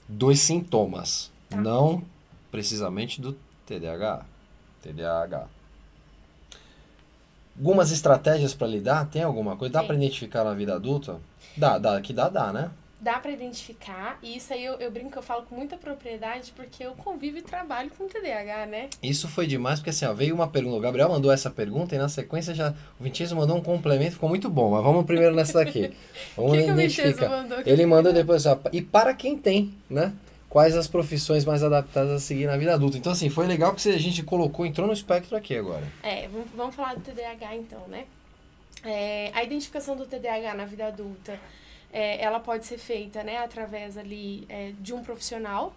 [0.07, 1.31] dos sintomas.
[1.49, 1.57] Tá.
[1.57, 2.03] Não
[2.51, 3.35] precisamente do
[3.65, 4.25] TDAH.
[4.83, 5.47] TDAH.
[7.57, 9.07] Algumas estratégias para lidar?
[9.09, 9.73] Tem alguma coisa?
[9.73, 11.19] Dá para identificar na vida adulta?
[11.55, 12.71] Dá, dá, que dá, dá, né?
[12.99, 16.85] Dá pra identificar, e isso aí eu, eu brinco, eu falo com muita propriedade, porque
[16.85, 18.89] eu convivo e trabalho com TDAH, né?
[19.03, 20.77] Isso foi demais, porque assim, ó, veio uma pergunta.
[20.77, 24.29] O Gabriel mandou essa pergunta e na sequência já o Vincenzo mandou um complemento, ficou
[24.29, 24.71] muito bom.
[24.71, 25.91] Mas vamos primeiro nessa daqui.
[26.37, 27.27] Vamos que, identificar.
[27.29, 27.57] mandou?
[27.65, 30.13] Ele mandou depois, ó, e para quem tem, né?
[30.49, 32.95] quais as profissões mais adaptadas a seguir na vida adulta.
[32.95, 35.83] Então, assim, foi legal que a gente colocou, entrou no espectro aqui agora.
[36.03, 38.05] É, vamos- vamos falar do TDAH então, né?
[38.83, 41.39] É, a identificação do TDAH na vida adulta,
[41.91, 45.75] é, ela pode ser feita, né, através ali é, de um profissional.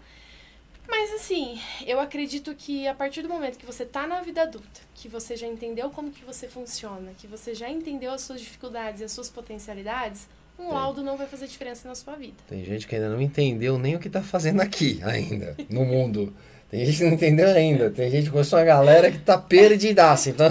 [0.89, 4.81] Mas assim, eu acredito que a partir do momento que você tá na vida adulta,
[4.95, 9.01] que você já entendeu como que você funciona, que você já entendeu as suas dificuldades
[9.01, 12.37] e as suas potencialidades, um laudo não vai fazer diferença na sua vida.
[12.49, 16.33] Tem gente que ainda não entendeu nem o que tá fazendo aqui ainda, no mundo.
[16.71, 17.91] Tem gente que não entendeu ainda.
[17.91, 20.31] Tem gente que conhece uma galera que tá perdidaça.
[20.31, 20.51] Então,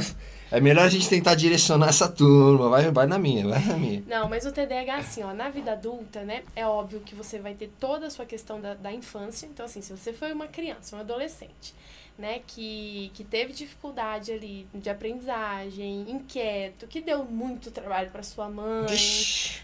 [0.51, 2.69] é melhor a gente tentar direcionar essa turma.
[2.69, 4.03] Vai, vai na minha, vai na minha.
[4.08, 7.53] Não, mas o TDAH, assim, ó, na vida adulta, né, é óbvio que você vai
[7.53, 9.45] ter toda a sua questão da, da infância.
[9.45, 11.73] Então, assim, se você foi uma criança, um adolescente,
[12.17, 18.47] né, que, que teve dificuldade ali de aprendizagem, inquieto, que deu muito trabalho para sua
[18.49, 18.88] mãe,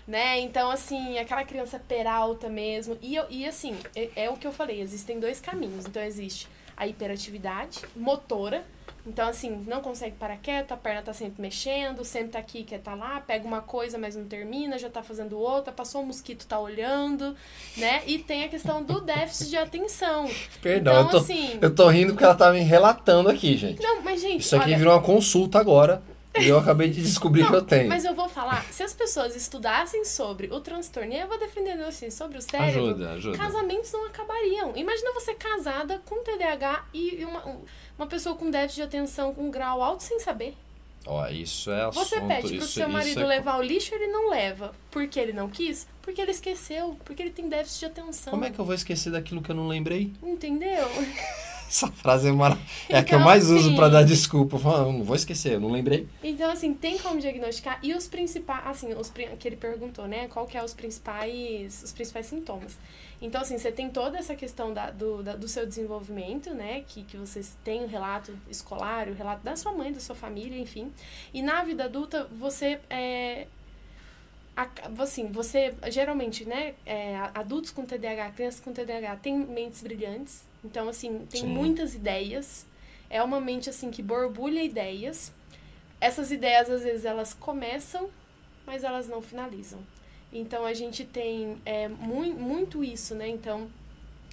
[0.08, 2.98] né, então, assim, aquela criança peralta mesmo.
[3.02, 5.86] E, eu- e assim, é, é o que eu falei, existem dois caminhos.
[5.86, 6.48] Então, existe
[6.82, 8.65] a hiperatividade motora,
[9.06, 12.80] então, assim, não consegue parar quieto, a perna tá sempre mexendo, sempre tá aqui, quer
[12.80, 16.46] tá lá, pega uma coisa, mas não termina, já tá fazendo outra, passou um mosquito,
[16.46, 17.36] tá olhando,
[17.78, 18.02] né?
[18.06, 20.30] E tem a questão do déficit de atenção.
[20.62, 21.60] Perdão, então, eu, tô, assim.
[21.62, 23.82] eu tô rindo porque ela tá me relatando aqui, gente.
[23.82, 26.02] Não, mas, gente, Isso aqui olha, virou uma consulta agora.
[26.39, 27.89] E eu acabei de descobrir que eu tenho.
[27.89, 31.82] mas eu vou falar, se as pessoas estudassem sobre o transtorno, e eu vou defendendo
[31.82, 33.38] assim, sobre o cérebro, Ajuda, ajuda.
[33.38, 34.72] casamentos não acabariam.
[34.76, 37.58] Imagina você casada com TDAH e uma,
[37.98, 40.56] uma pessoa com déficit de atenção com grau alto sem saber.
[41.06, 42.06] Ó, isso é assunto.
[42.06, 44.72] Você pede pro isso, seu marido é- levar o lixo, ele não leva.
[44.91, 45.88] Porque ele não quis?
[46.02, 46.96] Porque ele esqueceu.
[47.04, 48.32] Porque ele tem déficit de atenção.
[48.32, 50.13] Como é que eu vou esquecer daquilo que eu não lembrei?
[50.22, 50.88] Entendeu?
[51.72, 52.58] Essa frase é, mara...
[52.90, 54.58] é a que eu Então, mais uso assim- pra dar desculpa.
[54.58, 56.06] Eu falo, "Ah, não vou esquecer, eu não lembrei.
[56.22, 57.80] Então, assim, tem como diagnosticar.
[57.82, 60.28] E os principais, assim, os que ele perguntou, né?
[60.28, 62.78] Qual que é os principais, os principais sintomas.
[63.22, 66.84] Então, assim, você tem toda essa questão da, do, da- do seu desenvolvimento, né?
[66.90, 70.60] Que, que você tem o relato escolar, o relato da sua mãe, da sua família,
[70.60, 70.92] enfim.
[71.34, 73.48] E na vida adulta, você é,
[75.00, 80.88] assim, você geralmente, né, é, adultos com TDAH, crianças com TDAH têm mentes brilhantes, então
[80.89, 81.47] assim, tem Sim.
[81.47, 82.65] muitas ideias.
[83.10, 85.32] É uma mente assim que borbulha ideias.
[86.00, 88.10] Essas ideias às vezes elas começam,
[88.65, 89.80] mas elas não finalizam.
[90.32, 93.28] Então a gente tem é, mui- muito isso, né?
[93.28, 93.69] Então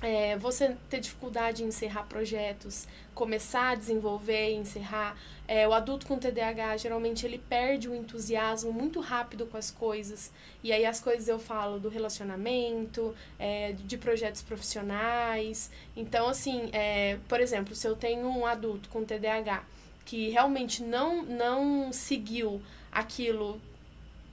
[0.01, 5.17] é, você ter dificuldade em encerrar projetos, começar a desenvolver e encerrar.
[5.47, 10.31] É, o adulto com TDAH, geralmente, ele perde o entusiasmo muito rápido com as coisas.
[10.63, 15.71] E aí, as coisas eu falo do relacionamento, é, de projetos profissionais.
[15.97, 19.65] Então, assim, é, por exemplo, se eu tenho um adulto com TDAH
[20.05, 23.61] que realmente não, não seguiu aquilo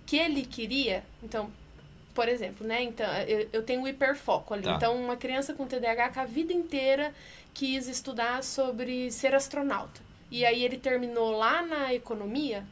[0.05, 1.51] que ele queria, então,
[2.15, 2.81] por exemplo, né?
[2.81, 4.63] Então, eu, eu tenho um hiperfoco ali.
[4.63, 4.75] Tá.
[4.77, 7.13] Então, uma criança com TDAH que a vida inteira
[7.53, 10.01] quis estudar sobre ser astronauta.
[10.31, 12.65] E aí ele terminou lá na economia,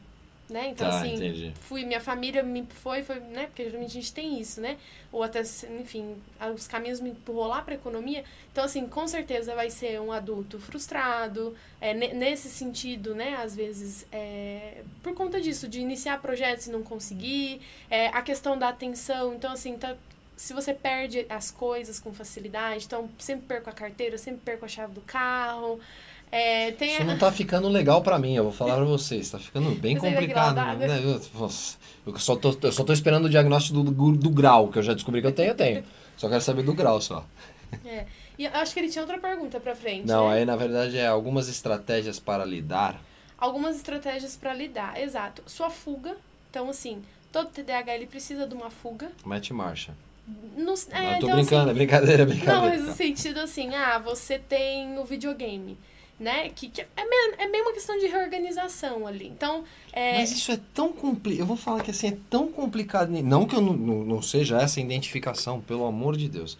[0.48, 0.68] né?
[0.68, 1.52] Então, Tá, assim, entendi.
[1.60, 3.46] fui, minha família me foi, foi, né?
[3.46, 4.76] Porque geralmente a gente tem isso, né?
[5.10, 5.40] Ou até,
[5.80, 6.16] enfim,
[6.54, 8.24] os caminhos me empurrou lá para economia.
[8.52, 13.36] Então, assim, com certeza vai ser um adulto frustrado, é, ne- nesse sentido, né?
[13.36, 18.58] Às vezes, é, por conta disso, de iniciar projetos e não conseguir, é, a questão
[18.58, 19.34] da atenção.
[19.34, 19.96] Então, assim, tá,
[20.36, 24.68] se você perde as coisas com facilidade, então sempre perco a carteira, sempre perco a
[24.68, 25.78] chave do carro.
[26.32, 29.30] É, Isso não tá ficando legal pra mim, eu vou falar pra vocês.
[29.30, 30.56] Tá ficando bem Você complicado.
[30.78, 31.00] né?
[32.06, 34.82] Eu, só tô, eu só tô esperando o diagnóstico do, do, do grau, que eu
[34.82, 35.84] já descobri que eu tenho, eu tenho.
[36.16, 37.24] Só quero saber do grau só.
[37.84, 38.04] É.
[38.38, 40.06] E eu acho que ele tinha outra pergunta pra frente.
[40.06, 40.36] Não, né?
[40.36, 43.00] aí na verdade é algumas estratégias para lidar.
[43.38, 45.42] Algumas estratégias pra lidar, exato.
[45.46, 46.16] Sua fuga.
[46.50, 49.10] Então, assim, todo TDAH ele precisa de uma fuga.
[49.24, 49.94] Mete marcha.
[50.56, 52.76] No, Não, é, eu tô então, brincando, é brincadeira, é Não, brincadeira.
[52.76, 55.76] mas no sentido assim, ah, você tem o videogame,
[56.18, 56.48] né?
[56.48, 56.88] Que, que é,
[57.38, 59.26] é meio uma questão de reorganização ali.
[59.26, 61.40] Então, é, Mas isso é tão complicado.
[61.40, 63.10] Eu vou falar que assim, é tão complicado.
[63.10, 66.58] Não que eu não, não, não seja essa identificação, pelo amor de Deus.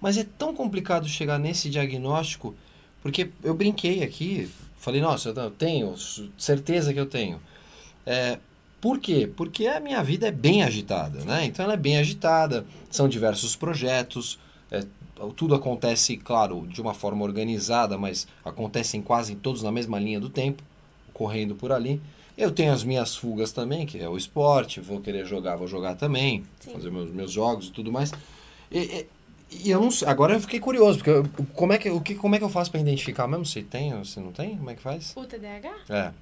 [0.00, 2.54] Mas é tão complicado chegar nesse diagnóstico,
[3.02, 5.94] porque eu brinquei aqui, falei, nossa, eu tenho,
[6.38, 7.40] certeza que eu tenho.
[8.06, 8.38] É,
[8.80, 9.30] por quê?
[9.36, 11.44] Porque a minha vida é bem agitada, né?
[11.44, 14.38] Então ela é bem agitada, são diversos projetos,
[14.70, 14.82] é,
[15.28, 20.30] tudo acontece, claro, de uma forma organizada, mas acontecem quase todos na mesma linha do
[20.30, 20.62] tempo,
[21.12, 22.00] correndo por ali.
[22.38, 25.94] Eu tenho as minhas fugas também, que é o esporte, vou querer jogar, vou jogar
[25.96, 26.70] também, Sim.
[26.72, 28.12] fazer meus, meus jogos e tudo mais.
[28.70, 29.06] E, e-
[29.64, 32.14] e eu não sei, agora eu fiquei curioso, porque eu- como, é que, o que,
[32.14, 34.56] como é que eu faço para identificar mesmo se tem ou se não tem?
[34.56, 35.12] Como é que faz?
[35.16, 36.12] o TDAH, É.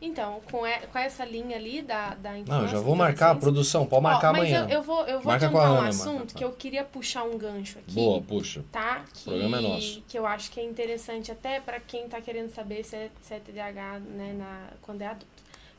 [0.00, 2.54] Então, com, e- com essa linha ali da, da infância...
[2.54, 4.64] Não, eu já vou marcar a produção, pode Ó, marcar mas amanhã.
[4.68, 6.34] eu, eu vou, eu vou Marca um Ana, assunto marca.
[6.34, 7.94] que eu queria puxar um gancho aqui.
[7.94, 8.62] Boa, puxa.
[8.70, 9.04] Tá?
[9.14, 10.02] Que, programa é nosso.
[10.06, 13.34] que eu acho que é interessante até para quem tá querendo saber se é, se
[13.34, 15.26] é TDAH né, na, quando é adulto.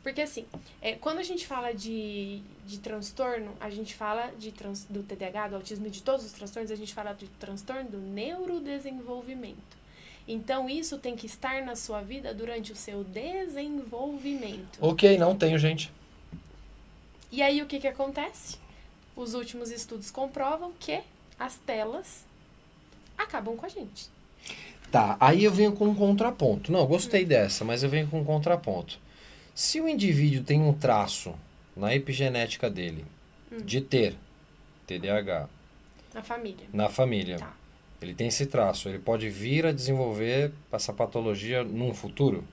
[0.01, 0.45] Porque assim,
[0.81, 5.49] é, quando a gente fala de, de transtorno, a gente fala de trans, do TDAH,
[5.49, 9.77] do autismo e de todos os transtornos, a gente fala de transtorno do neurodesenvolvimento.
[10.27, 14.77] Então, isso tem que estar na sua vida durante o seu desenvolvimento.
[14.81, 15.91] Ok, não tenho, gente.
[17.31, 18.57] E aí, o que, que acontece?
[19.15, 21.01] Os últimos estudos comprovam que
[21.39, 22.25] as telas
[23.17, 24.09] acabam com a gente.
[24.91, 26.71] Tá, aí eu venho com um contraponto.
[26.71, 28.99] Não, gostei dessa, mas eu venho com um contraponto.
[29.53, 31.33] Se o indivíduo tem um traço
[31.75, 33.05] na epigenética dele
[33.65, 34.15] de ter
[34.85, 35.49] TDAH
[36.13, 36.67] Na família.
[36.71, 37.53] na família, Tá.
[38.01, 42.43] Ele tem esse traço, ele pode vir a desenvolver essa patologia num futuro?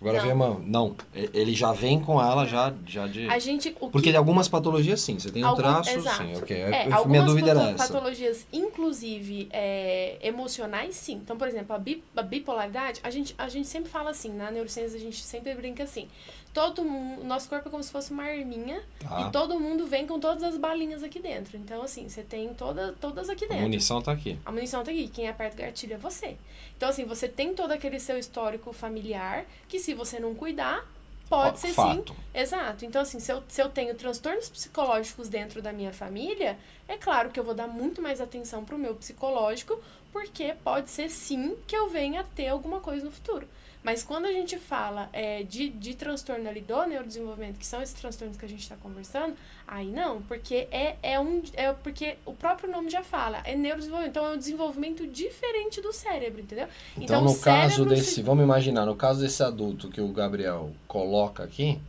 [0.00, 0.22] Agora Não.
[0.24, 0.60] vem a mão.
[0.66, 3.28] Não, ele já vem com ela já, já de...
[3.28, 3.70] A gente.
[3.70, 6.24] Porque que, de algumas patologias sim, você tem um Algum- traço, exato.
[6.24, 6.56] sim, ok.
[6.60, 7.86] É, minha algumas dúvida era essa.
[7.86, 11.14] patologias, inclusive é, emocionais, sim.
[11.22, 14.50] Então, por exemplo, a, bi- a bipolaridade, a gente, a gente sempre fala assim, na
[14.50, 16.08] neurociência a gente sempre brinca assim.
[16.52, 19.22] Todo mundo, nosso corpo é como se fosse uma arminha Tá.
[19.22, 21.56] e todo mundo vem com todas as balinhas aqui dentro.
[21.56, 23.62] Então, assim, você tem toda, todas aqui A dentro.
[23.62, 24.38] munição tá aqui.
[24.44, 25.08] A munição tá aqui.
[25.08, 26.36] Quem aperta o gatilho é você.
[26.76, 30.84] Então, assim, você tem todo aquele seu histórico familiar que, se você não cuidar,
[31.28, 32.14] pode ser sim fato.
[32.34, 32.84] Exato.
[32.84, 37.30] Então, assim, se eu, se eu tenho transtornos psicológicos dentro da minha família, é claro
[37.30, 39.80] que eu vou dar muito mais atenção pro meu psicológico,
[40.12, 43.48] porque pode ser sim que eu venha a ter alguma coisa no futuro.
[43.82, 47.94] Mas quando a gente fala é, de, de transtorno ali do neurodesenvolvimento, que são esses
[47.94, 49.34] transtornos que a gente está conversando,
[49.66, 51.42] aí não, porque é, é um.
[51.54, 54.10] É porque o próprio nome já fala, é neurodesenvolvimento.
[54.18, 56.68] Então é um desenvolvimento diferente do cérebro, entendeu?
[56.96, 60.70] Então, o no caso desse, se- vamos imaginar, no caso desse adulto que o Gabriel
[60.86, 61.80] coloca aqui,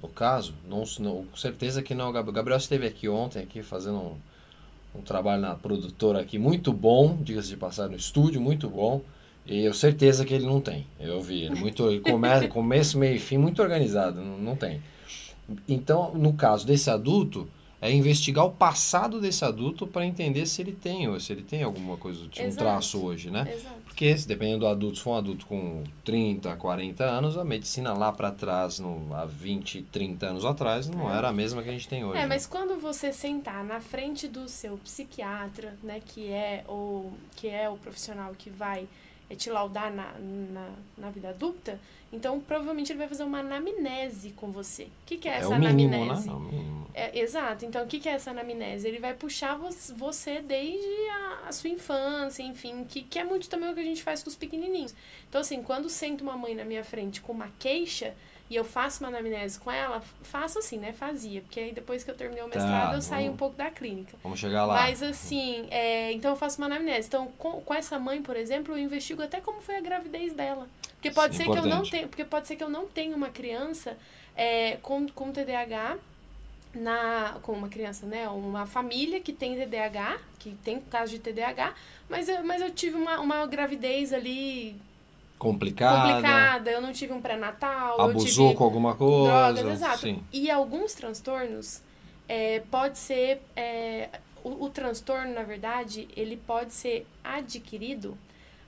[0.00, 2.30] no caso, não, não com certeza que não é o Gabriel.
[2.32, 4.16] O Gabriel esteve aqui ontem, aqui fazendo um,
[4.94, 9.00] um trabalho na produtora aqui muito bom, diga-se de passar no estúdio, muito bom.
[9.46, 10.86] E eu certeza que ele não tem.
[10.98, 14.80] Eu vi ele muito ele come, começo, meio e fim, muito organizado, não, não tem.
[15.68, 17.48] Então, no caso desse adulto,
[17.80, 21.62] é investigar o passado desse adulto para entender se ele tem ou se ele tem
[21.62, 23.50] alguma coisa, tipo, um traço hoje, né?
[23.52, 23.80] Exato.
[23.84, 27.92] Porque, se dependendo do adulto, se for um adulto com 30, 40 anos, a medicina
[27.94, 31.16] lá para trás, no, há 20, 30 anos atrás, não É.
[31.16, 32.18] era a mesma que a gente tem hoje.
[32.18, 32.26] É, né?
[32.26, 37.68] mas quando você sentar na frente do seu psiquiatra, né, que é o, que é
[37.68, 38.86] o profissional que vai
[39.30, 41.80] eh, te laudar na, na, na vida adulta,
[42.12, 44.84] então provavelmente ele vai fazer uma anamnese com você.
[44.84, 46.02] O que, que é É essa o mínimo, né?
[46.02, 46.28] anamnese?
[46.28, 46.80] É o mínimo.
[46.92, 47.64] É, exato.
[47.64, 48.86] Então, o que, que é essa anamnese?
[48.86, 49.56] Ele vai puxar
[49.96, 53.84] você desde a, a sua infância, enfim, que, que é muito também o que a
[53.84, 54.92] gente faz com os pequenininhos.
[55.28, 58.12] Então, assim, quando senta uma mãe na minha frente com uma queixa
[58.50, 60.92] e eu faço uma anamnese com ela, faço assim, né?
[60.92, 61.40] Fazia.
[61.42, 63.70] Porque aí depois que eu terminei o Tá, mestrado, eu saí vamos- um pouco da
[63.70, 64.18] clínica.
[64.22, 64.74] Vamos chegar lá.
[64.74, 67.06] Mas assim, é, então eu faço uma anamnese.
[67.06, 70.66] Então, com, com essa mãe, por exemplo, eu investigo até como foi a gravidez dela.
[70.96, 73.30] Porque pode ser que eu não tenha, porque pode ser que eu não tenha uma
[73.30, 73.96] criança
[74.36, 75.96] é, com, com TDAH
[76.74, 81.74] na com uma criança, né, uma família que tem TDAH, que tem caso de TDAH,
[82.08, 84.76] mas eu, mas eu tive uma, uma gravidez ali
[85.40, 89.24] Complicada, complicada, eu não tive um pré-natal, eu abusou tive com alguma coisa.
[89.54, 89.98] drogas, exato.
[90.00, 90.22] Sim.
[90.30, 91.82] E alguns transtornos
[92.28, 94.10] é, pode ser é,
[94.44, 98.18] o, o transtorno, na verdade, ele pode ser adquirido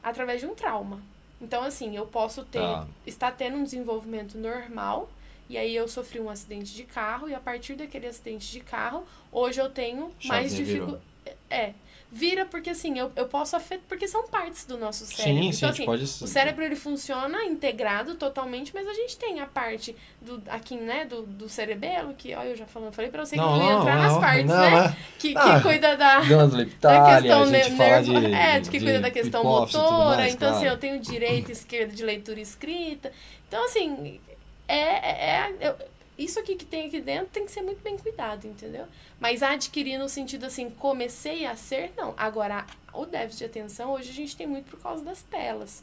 [0.02, 1.00] através de um trauma.
[1.42, 2.86] Então, assim, eu posso ter Tá.
[3.06, 5.10] estar tendo um desenvolvimento normal
[5.50, 9.04] e aí eu sofri um acidente de carro e a partir daquele acidente de carro,
[9.30, 11.02] hoje eu tenho mais dificuldade.
[11.50, 11.74] É,
[12.14, 15.44] vira porque assim, eu, eu posso afetar, porque são partes do nosso cérebro.
[15.44, 16.04] Sim, sim, então, assim, pode...
[16.04, 21.06] o cérebro ele funciona integrado totalmente, mas a gente tem a parte do aqui, né,
[21.06, 23.72] do, do cerebelo, que olha, eu já falando, falei pra você que eu não ia
[23.78, 24.96] entrar nas partes, não, né?
[25.18, 28.70] Que, Ah, que cuida da, Glândula da questão a gente ne- fala de, é, de
[28.70, 30.16] que cuida da questão motora.
[30.18, 30.74] mais, então, assim, claro.
[30.76, 33.10] eu tenho direita e esquerda de leitura escrita.
[33.48, 34.20] Então, assim,
[34.68, 35.76] é, é, é- eu-
[36.18, 38.86] isso aqui que tem aqui dentro tem que ser muito bem cuidado, entendeu?
[39.18, 42.14] Mas adquirir no sentido assim, comecei a ser, não.
[42.16, 45.82] Agora, o déficit de atenção, hoje a gente tem muito por causa das telas.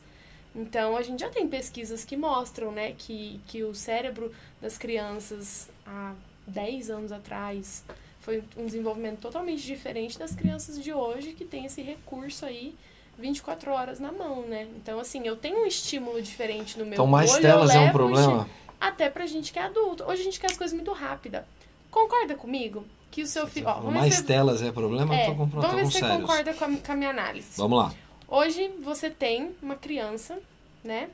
[0.55, 5.69] Então, a gente já tem pesquisas que mostram, né, que, que o cérebro das crianças
[5.85, 6.13] há
[6.47, 7.83] 10 anos atrás
[8.19, 12.75] foi um desenvolvimento totalmente diferente das crianças de hoje que tem esse recurso aí
[13.17, 14.67] 24 horas na mão, né?
[14.77, 17.91] Então, assim, eu tenho um estímulo diferente no meu Então, mais olho, telas é um
[17.91, 18.49] problema?
[18.79, 20.03] Até pra gente que é adulto.
[20.05, 21.47] Hoje a gente quer as coisas muito rápida.
[21.91, 22.85] Concorda comigo?
[23.11, 23.67] Que o seu filho...
[23.91, 25.13] Mais se- telas é problema?
[25.15, 26.21] é, tô com, tô vamos ver se você sérios.
[26.21, 27.57] concorda com a, com a minha análise.
[27.57, 27.93] Vamos lá.
[28.27, 30.37] Hoje você tem uma criança,
[30.83, 31.09] né?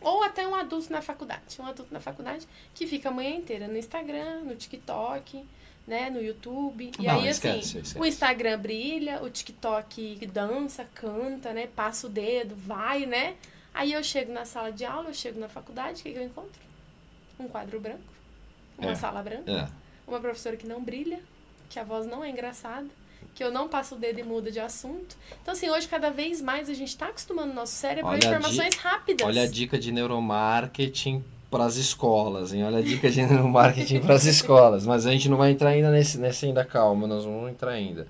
[0.00, 1.60] Ou até um adulto na faculdade.
[1.60, 5.44] Um adulto na faculdade que fica a manhã inteira no Instagram, no TikTok,
[5.86, 6.90] né, no YouTube.
[6.98, 7.98] E Não, aí, esquece, assim, esquece.
[7.98, 11.68] o Instagram brilha, o TikTok dança, canta, né?
[11.68, 13.36] Passa o dedo, vai, né?
[13.72, 16.24] Aí eu chego na sala de aula, eu chego na faculdade, o que, que eu
[16.24, 16.60] encontro?
[17.40, 17.98] Um quadro branco,
[18.78, 18.94] uma É.
[18.94, 19.66] sala branca, É.
[20.06, 21.20] uma professora que não brilha,
[21.68, 22.86] que a voz não é engraçada,
[23.34, 25.16] que eu não passo o dedo e mudo de assunto.
[25.42, 28.26] Então, assim, hoje cada vez mais a gente tá acostumando o nosso cérebro Olha a
[28.28, 29.26] informações rápidas.
[29.26, 32.62] Olha a dica de neuromarketing para as escolas, hein?
[32.64, 34.84] Olha a dica de neuromarketing para as escolas.
[34.86, 38.06] Mas a gente não vai entrar ainda nesse, nesse ainda, calma, nós vamos entrar ainda.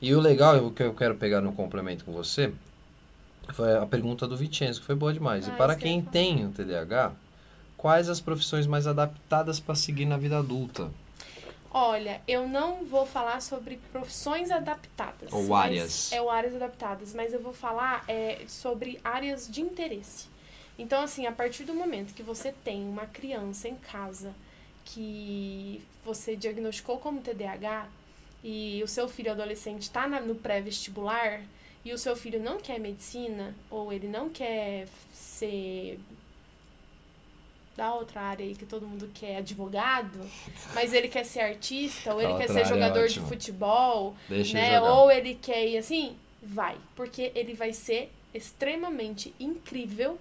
[0.00, 2.52] E o legal, o que eu quero pegar no complemento com você,
[3.54, 5.48] foi a pergunta do Vicenzo, que foi boa demais.
[5.48, 7.12] Ah, e para quem tem o TDAH,
[7.76, 10.90] quais as profissões mais adaptadas para seguir na vida adulta?
[11.70, 15.30] Olha, eu não vou falar sobre profissões adaptadas.
[15.30, 16.10] Ou áreas.
[16.10, 20.26] É, ou áreas adaptadas, mas eu vou falar é, sobre áreas de interesse.
[20.78, 24.34] Então, assim, a partir do momento que você tem uma criança em casa
[24.84, 27.88] que você diagnosticou como TDAH
[28.42, 31.42] e o seu filho adolescente está no pré-vestibular
[31.84, 35.98] e o seu filho não quer medicina ou ele não quer ser
[37.76, 40.18] da outra área aí que todo mundo quer advogado,
[40.74, 43.28] mas ele quer ser artista, ou ele quer ser é jogador de ótima.
[43.28, 44.76] futebol, Deixa né?
[44.76, 44.92] jogar.
[44.94, 50.18] Ou ele quer ir assim, vai, porque ele vai ser extremamente incrível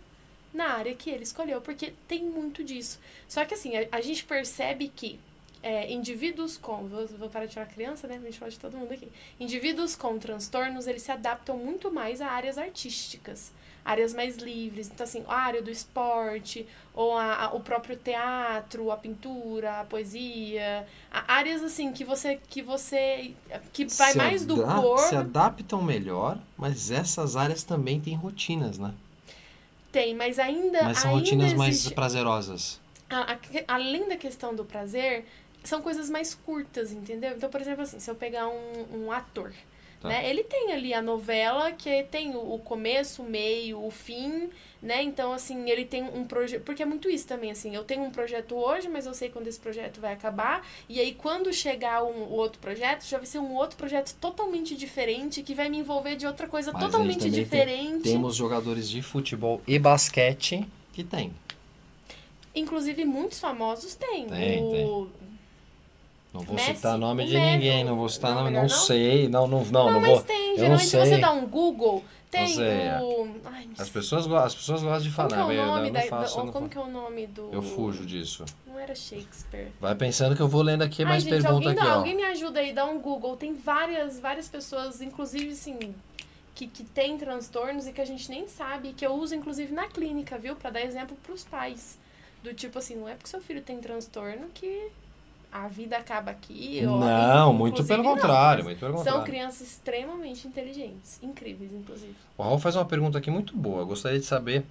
[0.53, 2.99] na área que ele escolheu, porque tem muito disso.
[3.28, 5.20] Só que assim, a, a gente percebe que
[5.68, 8.18] é, indivíduos com, vou, vou parar de falar criança, né?
[8.22, 9.07] A gente fala de todo mundo aqui.
[9.39, 13.51] Indivíduos com transtornos, eles se adaptam muito mais a áreas artísticas,
[13.84, 14.91] áreas mais livres.
[14.93, 19.84] Então, assim, a área do esporte, ou a, a- o próprio teatro, a pintura, a
[19.86, 23.34] poesia, a- áreas assim que você que você
[23.74, 24.99] que vai Se mais do corpo.
[25.09, 28.93] Se adaptam melhor, mas essas áreas também têm rotinas, né?
[29.91, 32.80] Tem, mas ainda Mas são ainda rotinas mais existe- prazerosas.
[33.09, 35.26] a- a que- além da questão do prazer,
[35.66, 37.34] são coisas mais curtas, entendeu?
[37.36, 39.51] Então, por exemplo, assim, se eu pegar um, um ator,
[40.01, 40.09] Tá.
[40.09, 40.30] né?
[40.30, 44.49] Ele tem ali a novela que tem o, começo, o meio, o fim,
[44.82, 45.01] né?
[45.01, 46.63] Então, assim, ele tem um projeto...
[46.63, 47.74] Porque é muito isso também, assim.
[47.74, 50.68] Eu tenho um projeto hoje, mas eu sei quando esse projeto vai acabar.
[50.89, 54.76] E aí, quando chegar um, o outro projeto, já vai ser um outro projeto totalmente
[54.76, 58.03] diferente, que vai me envolver de outra coisa Mas totalmente também tem- diferente.
[58.03, 61.34] Temos jogadores de futebol e basquete que tem.
[62.53, 64.28] Inclusive, muitos famosos têm.
[64.28, 65.09] Tem, o...
[66.36, 68.70] Não vou Messi, citar nome de Messi, ninguém, não vou citar não, nome, não, não?
[68.70, 70.22] sei, não, não, não, Não, não mas vou.
[70.22, 70.50] tem.
[70.52, 71.22] eu Geralmente, não se você sei.
[71.22, 72.66] dá um Google, tem sei,
[73.02, 73.30] o...
[73.46, 75.92] Ai, As pessoas, as pessoas gostam de como falar, que é o eu nome não
[75.94, 76.02] da...
[76.02, 77.50] faço, da- eu como que é o nome do...
[77.54, 78.44] Eu fujo disso.
[78.68, 79.72] Não era Shakespeare.
[79.80, 82.16] Vai pensando que eu vou lendo aqui Ai, mais gente, pergunta alguém, aqui, dá- alguém
[82.16, 83.38] me ajuda aí, dá um Google.
[83.38, 85.96] Tem várias, várias pessoas, inclusive, assim,
[86.54, 89.88] que, que tem transtornos e que a gente nem sabe, que eu uso, inclusive, na
[89.88, 90.56] clínica, viu?
[90.58, 91.98] Pra dar exemplo pros pais.
[92.44, 94.90] Do tipo assim, não é porque seu filho tem transtorno que
[95.64, 96.82] a vida acaba aqui.
[96.86, 99.24] ou- Não, muito pelo não, contrário, muito pelo São contrário.
[99.24, 102.14] crianças extremamente inteligentes, incríveis, inclusive.
[102.38, 103.80] O Raul faz uma pergunta aqui muito boa.
[103.82, 104.66] Eu gostaria de saber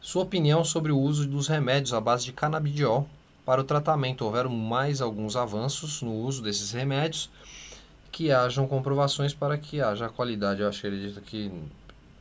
[0.00, 3.08] sua opinião sobre o uso dos remédios à base de canabidiol
[3.46, 4.24] para o tratamento.
[4.24, 7.30] Houveram mais alguns avanços no uso desses remédios
[8.12, 10.60] que hajam comprovações para que haja qualidade.
[10.60, 11.50] Eu acho que ele disse que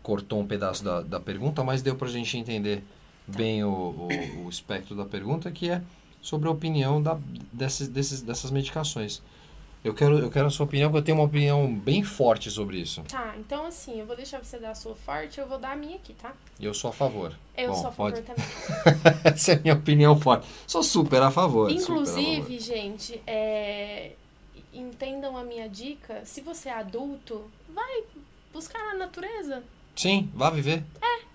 [0.01, 2.83] cortou um pedaço da, da pergunta, mas deu para a gente entender
[3.27, 5.81] bem o, o, o espectro da pergunta, que é
[6.23, 7.19] sobre a opinião da,
[7.51, 9.21] desses, desses, dessas medicações.
[9.83, 12.77] Eu quero, eu quero a sua opinião, porque eu tenho uma opinião bem forte sobre
[12.77, 13.03] isso.
[13.03, 15.75] Tá, então assim, eu vou deixar você dar a sua forte, eu vou dar a
[15.75, 16.33] minha aqui, tá?
[16.57, 17.37] Eu sou a favor.
[17.57, 18.45] Eu Bom, sou a favor pode- também.
[19.25, 20.47] Essa é a minha opinião forte.
[20.65, 21.69] Sou super a favor.
[21.69, 22.01] super a favor.
[22.01, 24.13] Inclusive, gente, é,
[24.73, 26.21] entendam a minha dica.
[26.23, 28.03] Se você é adulto, vai
[28.53, 29.61] buscar na natureza.
[29.97, 30.81] Sim, vá viver.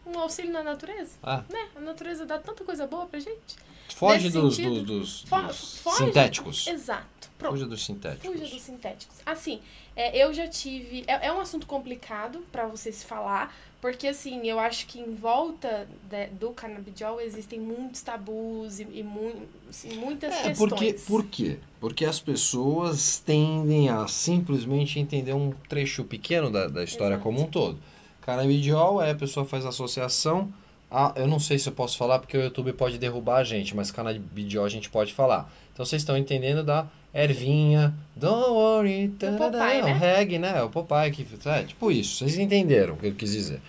[0.07, 1.17] Um auxílio na natureza.
[1.23, 1.69] Ah, Né?
[1.77, 3.57] A natureza dá tanta coisa boa pra gente.
[3.95, 6.67] Foge dos, sentido, dos, dos- fo- dos foge- sintéticos.
[6.67, 7.29] Exato.
[7.39, 7.53] Pronto.
[7.53, 8.33] Fuja dos sintéticos.
[8.41, 9.17] Fuja dos sintéticos.
[9.25, 9.61] Assim,
[9.95, 11.05] é, eu já tive.
[11.07, 15.15] É, é um assunto complicado pra você se falar, porque assim, eu acho que em
[15.15, 19.37] volta de- do canabidiol existem muitos tabus e, e mui-
[19.71, 20.57] assim, muitas É, questões.
[20.69, 21.59] porque, por quê?
[21.79, 27.23] Porque as pessoas tendem a simplesmente entender um trecho pequeno da, da história Exato.
[27.23, 27.79] como um todo.
[28.23, 30.53] Canabidiol é a pessoa faz associação
[30.91, 33.77] a, eu não sei se eu posso falar porque o YouTube pode derrubar a gente,
[33.77, 35.53] mas canabidiol a gente pode falar.
[35.73, 39.93] Então vocês estão entendendo da ervinha, don't worry, Popeye, é né?
[39.93, 40.59] o reggae, né?
[40.59, 42.19] É o Popeye que é tipo isso.
[42.19, 43.61] Vocês entenderam o que ele quis dizer.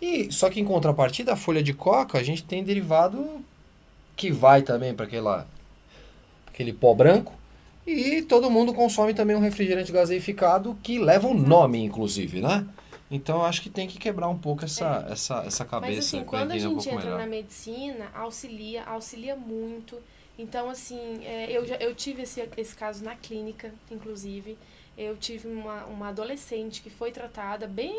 [0.00, 3.44] E só que em contrapartida, a folha de coca, a gente tem derivado
[4.16, 5.46] que vai também para aquela
[6.46, 7.32] aquele pó branco.
[7.86, 12.66] E todo mundo consome também um refrigerante gaseificado que leva um nome, inclusive, né?
[13.10, 15.12] Então eu acho que tem que quebrar um pouco essa, é.
[15.12, 15.96] essa, essa cabeça.
[15.96, 17.18] Mas assim, quando a gente um entra melhor.
[17.18, 19.98] na medicina, auxilia, auxilia muito.
[20.38, 24.56] Então, assim, é, eu, já, eu tive esse, esse caso na clínica, inclusive.
[24.96, 27.94] Eu tive uma, uma adolescente que foi tratada bem,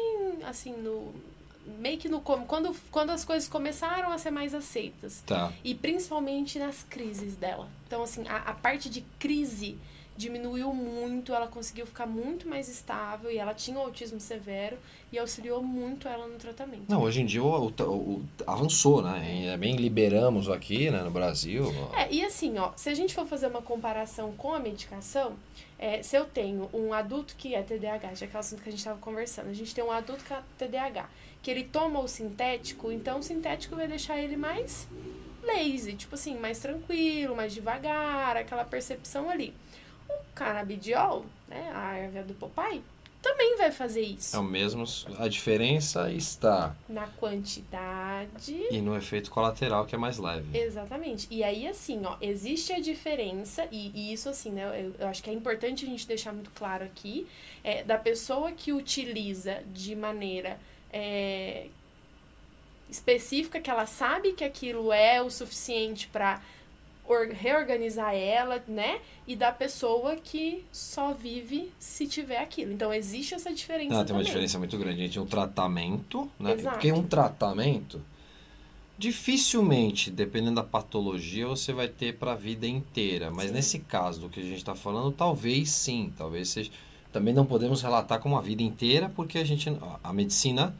[0.45, 1.14] assim, no,
[1.78, 5.51] meio que no quando quando as coisas começaram a ser mais aceitas tá.
[5.64, 9.78] e principalmente nas crises dela então assim a, a parte de crise
[10.20, 14.78] diminuiu muito, ela conseguiu ficar muito mais estável e ela tinha o autismo severo
[15.13, 16.84] e auxiliou muito ela no tratamento.
[16.89, 19.47] Não, hoje em dia o, o, o avançou, né?
[19.47, 21.74] É bem liberamos aqui, né, no Brasil.
[21.95, 25.38] É, e assim, ó, se a gente for fazer uma comparação com a medicação,
[25.80, 28.67] é, se eu tenho um adulto que é TDAH, já que é o assunto que
[28.67, 31.09] a gente estava conversando, a gente tem um adulto que é TDAH,
[31.41, 34.86] que ele toma o sintético, então o sintético vai deixar ele mais
[35.41, 39.53] lazy, tipo assim, mais tranquilo, mais devagar, aquela percepção ali.
[40.10, 42.82] O canabidiol, né, a erva do papai,
[43.22, 44.36] também vai fazer isso.
[44.36, 44.86] É o mesmo,
[45.18, 50.57] a diferença está na quantidade e no efeito colateral que é mais leve.
[50.57, 51.28] Exatamente.
[51.30, 55.22] E aí assim, ó, existe a diferença e, e isso assim, né, eu, eu, acho
[55.22, 57.28] que é importante a gente deixar muito claro aqui,
[57.62, 60.57] é, da pessoa que utiliza de maneira
[60.91, 61.68] é,
[62.89, 66.41] específica, que ela sabe que aquilo é o suficiente para
[67.32, 68.99] reorganizar ela, né?
[69.28, 72.72] E da pessoa que só vive se tiver aquilo.
[72.72, 73.95] Então existe essa diferença.
[73.95, 76.53] Não, tem uma diferença muito grande entre um tratamento, né?
[76.53, 76.76] Exato.
[76.76, 78.01] Porque um tratamento,
[78.97, 83.32] dificilmente, dependendo da patologia, você vai ter para a vida inteira.
[83.32, 83.53] Mas sim.
[83.53, 86.72] nesse caso do que a gente está falando, talvez sim, talvez seja.
[87.12, 89.68] Também não podemos relatar como a vida inteira, porque a gente,
[90.03, 90.76] a medicina,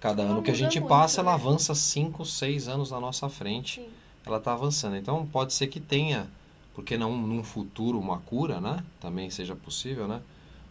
[0.00, 1.28] cada ano que a gente muito, passa, né?
[1.28, 3.80] ela avança 5, 6 anos na nossa frente.
[3.80, 4.96] Sim ela está avançando.
[4.96, 6.28] Então pode ser que tenha,
[6.74, 8.84] porque não num futuro uma cura, né?
[9.00, 10.20] Também seja possível, né?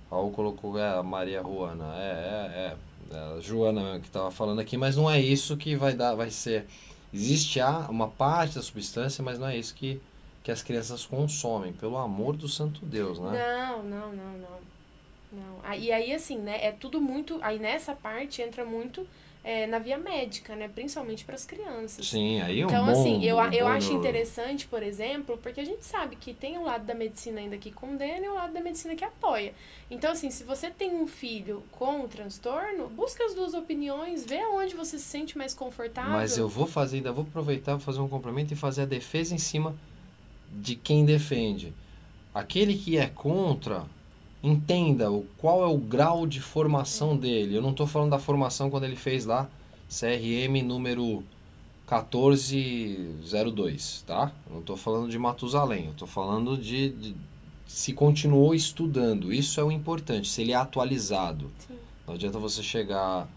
[0.09, 2.75] Raul colocou é, a Maria Juana, é,
[3.11, 5.93] é, é, é a Joana que estava falando aqui, mas não é isso que vai
[5.93, 6.65] dar, vai ser.
[7.13, 9.99] Existe uma parte da substância, mas não é isso que,
[10.43, 13.31] que as crianças consomem, pelo amor do santo Deus, né?
[13.31, 15.59] Não, não, não, não.
[15.63, 15.73] não.
[15.75, 17.39] E aí, assim, né, é tudo muito.
[17.41, 19.07] Aí nessa parte entra muito
[19.43, 20.67] é, na via médica, né?
[20.67, 22.07] Principalmente para as crianças.
[22.07, 25.37] Sim, aí é um Então, bom, assim, eu, um eu bom acho interessante, por exemplo,
[25.41, 28.33] porque a gente sabe que tem o lado da medicina ainda que condena e o
[28.33, 29.53] lado da medicina que apoia.
[29.89, 34.45] Então, assim, se você tem um filho com o transtorno, busca as duas opiniões, vê
[34.45, 36.11] onde você se sente mais confortável.
[36.11, 39.33] Mas eu vou fazer, ainda vou aproveitar, vou fazer um complemento e fazer a defesa
[39.33, 39.75] em cima
[40.51, 41.73] de quem defende.
[42.33, 43.85] Aquele que é contra
[44.41, 47.55] entenda o, qual é o grau de formação dele.
[47.55, 49.49] Eu não estou falando da formação quando ele fez lá
[49.89, 51.21] CRM número
[51.85, 54.31] 1402, tá?
[54.47, 57.15] Eu não estou falando de Matusalém, eu estou falando de, de,
[57.65, 59.33] se continuou estudando.
[59.33, 61.49] Isso é o importante, se ele é atualizado.
[61.67, 61.79] Sim.
[62.07, 63.27] Não adianta você chegar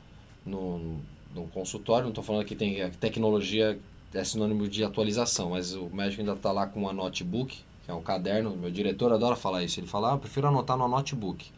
[0.44, 0.98] no,
[1.34, 3.78] no consultório, não estou falando que tem tecnologia
[4.14, 7.95] é sinônimo de atualização, mas o médico ainda está lá com uma notebook que é
[7.95, 8.57] um caderno.
[8.57, 9.80] Meu diretor adora falar isso.
[9.80, 11.51] Ele fala, ah, eu prefiro anotar no notebook,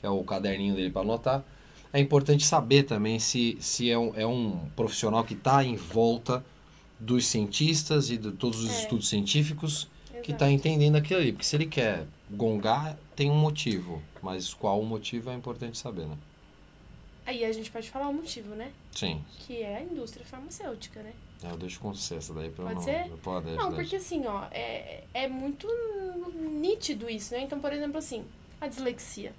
[0.00, 1.44] que é o caderninho dele para anotar.
[1.92, 6.44] É importante saber também se, se é, um, é um profissional que está em volta
[6.98, 8.80] dos cientistas e de todos os é.
[8.80, 10.22] estudos científicos Exato.
[10.22, 11.32] que está entendendo aquilo ali.
[11.32, 14.02] Porque se ele quer gongar, tem um motivo.
[14.22, 16.16] Mas qual o motivo é importante saber, né?
[17.24, 18.70] Aí a gente pode falar o motivo, né?
[18.92, 19.20] Sim.
[19.40, 21.12] Que é a indústria farmacêutica, né?
[21.42, 22.82] É, eu deixo com você essa daí pra Pode não...
[22.82, 23.10] ser?
[23.22, 25.68] Pode, não, porque assim, ó, é, é muito
[26.60, 27.42] nítido isso, né?
[27.42, 28.24] Então, por exemplo, assim,
[28.60, 29.32] a dislexia.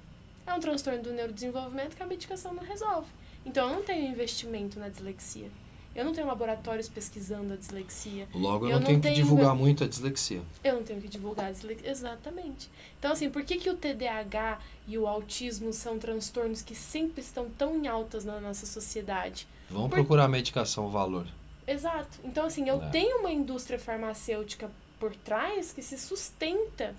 [0.46, 3.08] É um transtorno do neurodesenvolvimento que a medicação não resolve.
[3.46, 5.50] Então, eu não tenho investimento na dislexia.
[5.96, 8.28] Eu não tenho laboratórios pesquisando a dislexia.
[8.34, 9.64] Logo, eu, eu não, tenho, tenho que divulgar meu...
[9.64, 10.42] muito a dislexia.
[10.64, 11.90] Eu não tenho que divulgar a dislexia.
[11.90, 12.70] Exatamente.
[13.00, 17.50] Então, assim, por que, que o TDAH e o autismo são transtornos que sempre estão
[17.50, 19.48] tão em altas na nossa sociedade?
[19.72, 19.96] Vamos por...
[19.96, 21.26] procurar medicação, valor.
[21.68, 22.20] Exato.
[22.24, 22.90] Então, assim, eu é.
[22.90, 26.96] tenho uma indústria farmacêutica por trás que se sustenta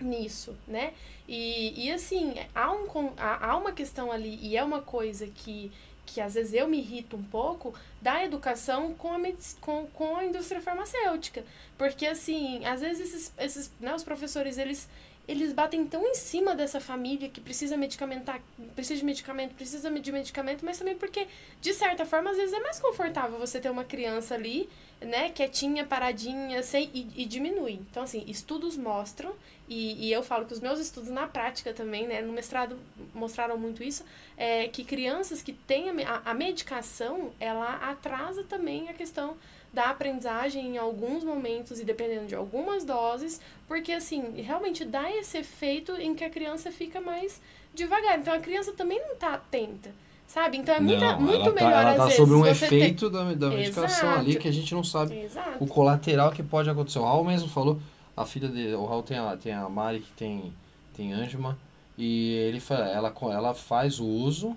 [0.00, 0.94] nisso, né?
[1.28, 2.86] E, e assim, há, um,
[3.18, 5.72] há uma questão ali, e é uma coisa que,
[6.04, 9.18] que às vezes eu me irrito um pouco, da educação com a,
[9.60, 11.44] com, com a indústria farmacêutica.
[11.76, 14.88] Porque, assim, às vezes esses, esses né, os professores, eles
[15.28, 18.40] eles batem tão em cima dessa família que precisa medicamentar,
[18.74, 21.26] precisa de medicamento, precisa de medicamento, mas também porque,
[21.60, 24.68] de certa forma, às vezes é mais confortável você ter uma criança ali,
[25.00, 27.80] né, quietinha, paradinha, sem, e, e diminui.
[27.90, 29.34] Então, assim, estudos mostram,
[29.68, 32.78] e, e, eu falo que os meus estudos na prática também, né, no mestrado
[33.12, 34.04] mostraram muito isso,
[34.36, 39.36] é que crianças que têm a, a medicação, ela atrasa também a questão
[39.76, 45.36] da aprendizagem em alguns momentos e dependendo de algumas doses, porque assim, realmente dá esse
[45.36, 47.42] efeito em que a criança fica mais
[47.74, 48.18] devagar.
[48.18, 49.90] Então a criança também não está atenta.
[50.26, 50.56] Sabe?
[50.56, 53.10] Então é muita, Não, muito ela melhor tá, ela às tá vezes sobre um efeito
[53.10, 54.18] da, da medicação Exato.
[54.18, 55.62] ali que a gente não sabe Exato.
[55.62, 56.98] o colateral que pode acontecer.
[56.98, 57.78] O Raul mesmo falou,
[58.16, 60.52] a filha dele, o Raul tem a, tem a Mari que tem,
[60.96, 61.56] tem Anjuma,
[61.98, 64.56] e ele fala, ela, ela faz o uso,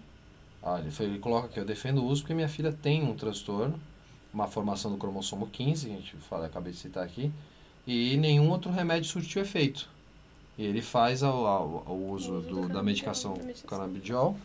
[0.64, 3.80] ah, ele, ele coloca aqui, eu defendo o uso porque minha filha tem um transtorno,
[4.40, 7.32] uma formação do cromossomo 15, que a gente fala, acabei de citar aqui,
[7.86, 9.90] e nenhum outro remédio surtiu efeito.
[10.58, 11.30] E ele faz o
[12.14, 13.34] uso uso do da medicação
[13.68, 14.36] canabidiol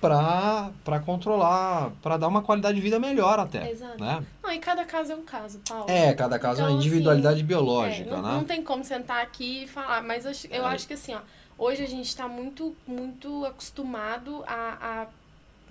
[0.00, 3.98] para controlar, para dar uma qualidade de vida melhor até, Exato.
[4.02, 4.24] né?
[4.42, 5.90] Não, e cada caso é um caso, Paulo.
[5.90, 8.32] É, cada caso é Então, uma individualidade assim, biológica, É, não, né?
[8.34, 10.68] não tem como sentar aqui e falar, mas eu, acho- eu É.
[10.68, 11.20] acho que assim, ó,
[11.58, 15.06] hoje a gente está muito, muito acostumado a, a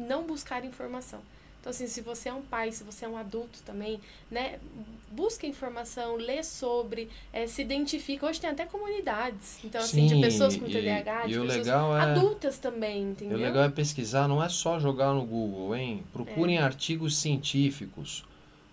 [0.01, 1.19] não buscar informação.
[1.65, 3.99] Então, assim, se você é um pai, se você é um adulto também,
[4.29, 4.59] né,
[5.11, 8.27] busca informação, lê sobre, eh, se identifica.
[8.27, 11.67] Hoje tem até comunidades, então, assim, de pessoas com e- TDAH, e de o pessoas
[11.67, 13.39] é- adultas também, E entendeu?
[13.39, 16.03] o legal é pesquisar, não é só jogar no Google, hein?
[16.13, 18.23] Procurem artigos científicos,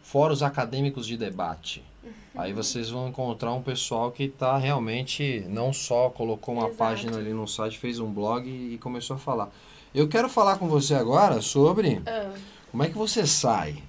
[0.03, 1.83] fóruns acadêmicos de debate.
[2.37, 6.77] Aí vocês vão encontrar um pessoal que está realmente, não só colocou uma Exato.
[6.77, 9.51] página ali no site, fez um blog e começou a falar.
[9.95, 12.33] Eu quero falar com você agora sobre Ah,
[12.73, 13.81] como é que você sai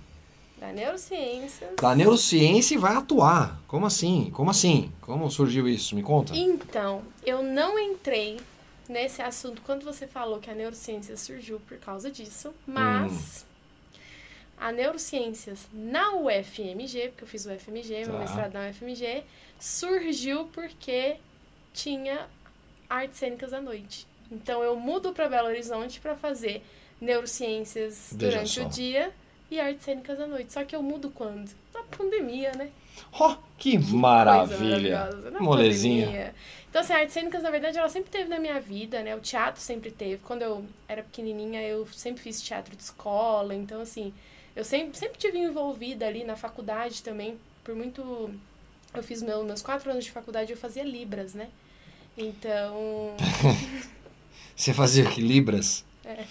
[0.59, 1.75] da neurociências.
[1.81, 3.59] da neurociência e vai atuar.
[3.67, 4.29] Como assim?
[4.31, 4.91] Como assim?
[5.01, 5.95] Como surgiu isso?
[5.95, 6.35] Me conta.
[6.35, 8.39] Então, eu não entrei
[8.87, 13.45] nesse assunto quando você falou que a neurociência surgiu por causa disso, mas
[14.57, 18.19] a neurociências na UFMG, porque eu fiz o UFMG, meu Tá.
[18.19, 19.23] mestrado na UFMG,
[19.59, 21.17] surgiu porque
[21.73, 22.27] tinha
[22.89, 24.07] artes cênicas à noite.
[24.31, 26.63] Então eu mudo para Belo Horizonte para fazer
[27.03, 28.65] neurociências Veja durante só.
[28.65, 29.11] o dia
[29.51, 30.51] e artes cênicas à noite.
[30.53, 31.51] Só que eu mudo quando?
[31.73, 32.69] Na pandemia, né?
[33.19, 35.09] Oh, que Coisa maravilha!
[35.39, 36.05] Molezinha.
[36.05, 36.35] pandemia.
[36.69, 39.15] Então, assim, artes cênicas, na verdade, ela sempre teve na minha vida, né?
[39.15, 40.17] O teatro sempre teve.
[40.23, 43.53] Quando eu era pequenininha, eu sempre fiz teatro de escola.
[43.53, 44.11] Então, assim,
[44.55, 47.37] eu sempre, sempre tive envolvida ali na faculdade também.
[47.63, 48.31] Por muito...
[48.93, 51.49] Eu fiz meu, meus quatro anos de faculdade, eu fazia Libras, né?
[52.17, 53.15] Então...
[54.55, 55.83] Você fazia que Libras?
[56.05, 56.23] É.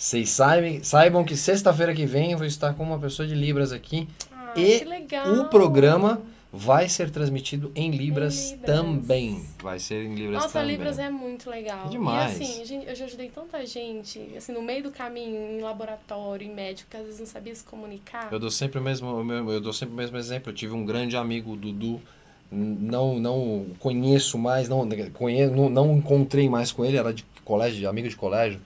[0.00, 3.70] Vocês saibam, saibam que sexta-feira que vem eu vou estar com uma pessoa de Libras
[3.70, 4.08] aqui.
[4.32, 5.30] Ah, E que legal!
[5.34, 8.76] O programa vai ser transmitido em Libras, Em Libras.
[8.76, 9.44] também.
[9.62, 10.70] Vai ser em Libras Nossa, também.
[10.74, 11.84] Libras é muito legal.
[11.84, 12.40] É demais.
[12.40, 16.54] E assim, eu já ajudei tanta gente, assim, no meio do caminho, em laboratório, em
[16.54, 18.32] médico, que às vezes não sabia se comunicar.
[18.32, 20.48] Eu dou sempre o mesmo, eu dou sempre o mesmo exemplo.
[20.50, 22.00] Eu tive um grande amigo, o Dudu.
[22.50, 27.86] Não, não conheço mais, não, conheço, não, não encontrei mais com ele, era de colégio,
[27.86, 28.58] amigo de colégio.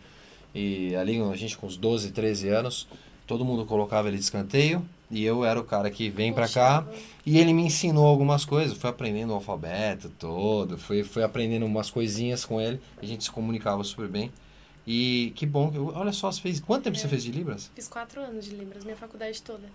[0.55, 2.87] E ali a gente com uns 12, 13 anos,
[3.27, 6.87] todo mundo colocava ele de escanteio e eu era o cara que vem pra cá
[7.25, 11.91] e ele me ensinou algumas coisas, fui aprendendo o alfabeto todo, fui, fui aprendendo umas
[11.91, 14.31] coisinhas com ele, a gente se comunicava super bem.
[14.87, 17.71] E que bom, olha só, você fez, quanto tempo você fez de Libras?
[17.75, 19.67] Fiz quatro anos de Libras, minha faculdade toda.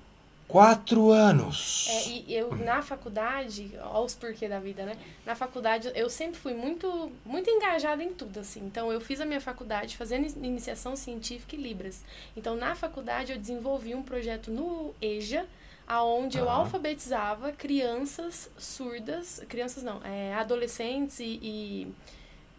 [0.49, 1.87] Quatro anos!
[1.87, 4.97] É, e eu, na faculdade, olha os porquê da vida, né?
[5.23, 8.61] Na faculdade, eu sempre fui muito, muito engajada em tudo, assim.
[8.65, 12.03] Então, eu fiz a minha faculdade fazendo in- iniciação científica e Libras.
[12.35, 15.45] Então, na faculdade, eu desenvolvi um projeto no EJA,
[15.87, 16.53] aonde eu Tá.
[16.53, 21.87] alfabetizava crianças surdas, crianças não, é, adolescentes e, e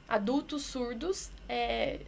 [0.09, 1.99] adultos surdos, é,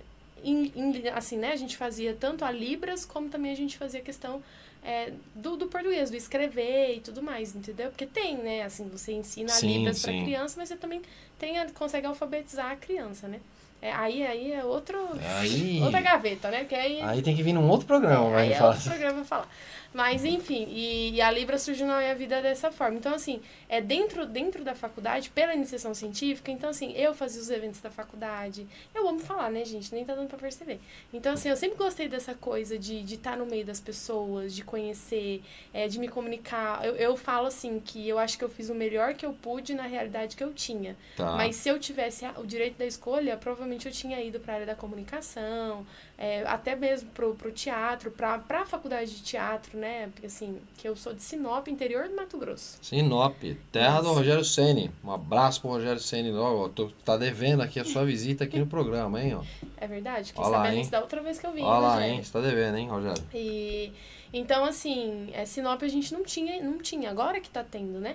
[0.44, 1.50] em- em- assim, né?
[1.52, 4.40] A gente fazia tanto a Libras, como também a gente fazia a questão
[4.84, 7.88] é, do, do português, do escrever e tudo mais, entendeu?
[7.90, 8.62] Porque tem, né?
[8.62, 11.00] Assim, você ensina Sim, Libras para criança, mas você também
[11.38, 13.40] tem a- consegue alfabetizar a criança, né?
[13.80, 14.96] É, aí, aí é outro,
[15.40, 16.60] Aí, outra gaveta, né?
[16.60, 18.74] Porque aí, aí tem que vir num outro programa, aí é falar.
[18.74, 19.48] outro programa falar.
[19.92, 22.96] Mas, enfim, e, e a Libra surgiu na minha vida dessa forma.
[22.96, 27.50] Então, assim, é dentro, dentro da faculdade, pela iniciação científica, então, assim, eu fazia os
[27.50, 28.66] eventos da faculdade.
[28.94, 29.94] Eu amo falar, né, gente?
[29.94, 30.80] Nem tá dando pra perceber.
[31.12, 35.42] Então, assim, eu sempre gostei dessa coisa de estar no meio das pessoas, de conhecer,
[35.74, 36.84] é, de me comunicar.
[36.84, 39.74] Eu, eu falo, assim, que eu acho que eu fiz o melhor que eu pude
[39.74, 40.96] na realidade que eu tinha.
[41.16, 41.32] Tá.
[41.36, 44.66] Mas se eu tivesse o direito da escolha, provavelmente eu tinha ido para a área
[44.66, 45.86] da comunicação,
[46.24, 50.08] é, até mesmo pro, pro teatro, pra, pra faculdade de teatro, né?
[50.14, 52.78] Porque assim, que eu sou de Sinop, interior do Mato Grosso.
[52.80, 53.34] Sinop,
[53.72, 54.18] terra do Nossa.
[54.20, 54.88] Rogério Ceni.
[55.02, 56.32] Um abraço pro Rogério Ceni.
[56.32, 59.34] Ó, tô- tá devendo aqui a sua visita aqui no programa, hein?
[59.34, 59.42] Ó.
[59.76, 60.28] É verdade?
[60.28, 60.82] Fiquei Ó lá, sabendo hein?
[60.82, 61.62] isso da outra vez que eu vim.
[61.62, 62.14] Olha lá, Rogério.
[62.14, 62.22] hein?
[62.22, 63.24] Você tá devendo, hein, Rogério?
[63.34, 63.92] E
[64.32, 68.14] então assim, é, Sinop a gente não tinha, não tinha, agora que tá tendo, né?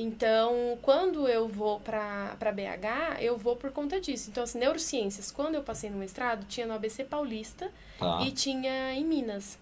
[0.00, 4.30] Então, quando eu vou para BH, eu vou por conta disso.
[4.30, 7.68] Então, assim, neurociências, quando eu passei no mestrado, tinha no ABC Paulista
[7.98, 8.20] Tá.
[8.24, 9.58] e tinha em Minas.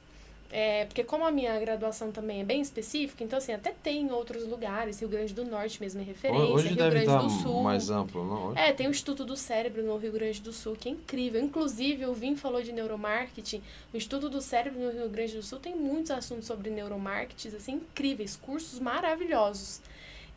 [0.52, 4.12] é, porque como a minha graduação também é bem específica, então assim, até tem em
[4.12, 7.62] outros lugares, Rio Grande do Norte mesmo é referência, Hoje Rio Grande do Sul.
[7.64, 8.46] mais amplo, não?
[8.50, 8.58] Hoje?
[8.60, 11.42] É, tem o Instituto do Cérebro no Rio Grande do Sul, que é incrível.
[11.42, 13.60] Inclusive, o Vim falou de neuromarketing.
[13.92, 17.72] O Instituto do Cérebro no Rio Grande do Sul tem muitos assuntos sobre neuromarketing, assim,
[17.72, 19.80] incríveis, cursos maravilhosos.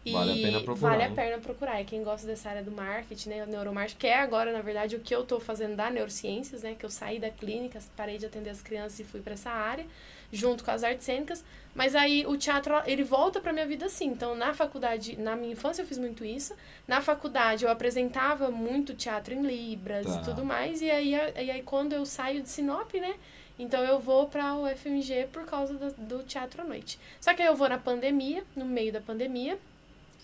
[0.05, 1.81] E Vale a pena procurar, Vale a pena procurar.
[1.81, 4.99] E quem gosta dessa área do marketing, né, neuromarketing, que é agora, na verdade, o
[4.99, 8.49] que eu estou fazendo da neurociências, né, que eu saí da clínica, parei de atender
[8.49, 9.85] as crianças e fui para essa área,
[10.31, 11.43] junto com as artes cênicas.
[11.75, 14.05] Mas aí o teatro, ele volta pra minha vida assim.
[14.07, 16.55] Então, na faculdade, na minha infância eu fiz muito isso.
[16.87, 20.21] Na faculdade eu apresentava muito teatro em Libras Tá.
[20.21, 20.81] e tudo mais.
[20.81, 23.15] E aí, e aí quando eu saio de Sinop, né?
[23.57, 26.97] Então eu vou pra o FMG por causa do, do teatro à noite.
[27.19, 29.59] Só que aí eu vou na pandemia, no meio da pandemia.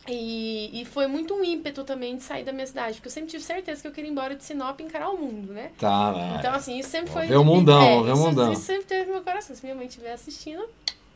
[0.08, 3.32] E, e foi muito um ímpeto também de sair da minha cidade, porque eu sempre
[3.32, 5.72] tive certeza que eu queria ir embora de Sinop e encarar o mundo, né?
[5.80, 6.36] Tá, né?
[6.40, 7.26] Então, assim, isso sempre foi.
[7.26, 8.54] ver o mundão, é, ver o isso, mundão.
[8.54, 9.56] Isso sempre teve no meu coração.
[9.56, 10.64] Se minha mãe estiver assistindo,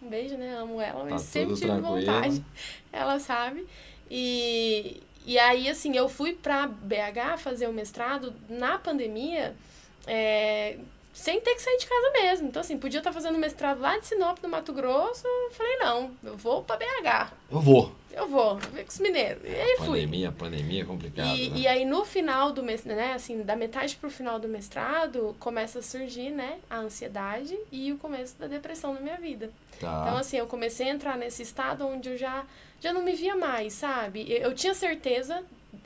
[0.02, 0.56] um beijo, né?
[0.58, 2.00] Amo ela, mas Tá sempre tive tranquilo.
[2.00, 2.44] vontade.
[2.92, 3.68] Ela sabe.
[4.10, 9.56] E, e aí, assim, eu fui pra BH fazer o mestrado na pandemia.
[10.08, 10.78] é,
[11.14, 12.48] sem ter que sair de casa mesmo.
[12.48, 15.28] Então, assim, podia estar fazendo mestrado lá de Sinop, no Mato Grosso.
[15.28, 17.34] Eu falei, não, eu vou pra BH.
[17.52, 17.92] Eu vou.
[18.20, 19.42] Eu vou, ver com os mineiros.
[19.46, 19.88] E aí fui.
[20.02, 21.58] Pandemia, pandemia é complicado, E, né?
[21.60, 25.80] e aí no final do mestrado, né, assim, da metade pro final do mestrado, começa
[25.80, 29.50] a surgir, né, a ansiedade e o começo da depressão na minha vida.
[29.80, 30.04] Tá.
[30.06, 32.44] Então, assim, eu comecei a entrar nesse estado onde eu já,
[32.82, 34.26] já não me via mais, sabe?
[34.30, 35.42] Eu, eu tinha certeza,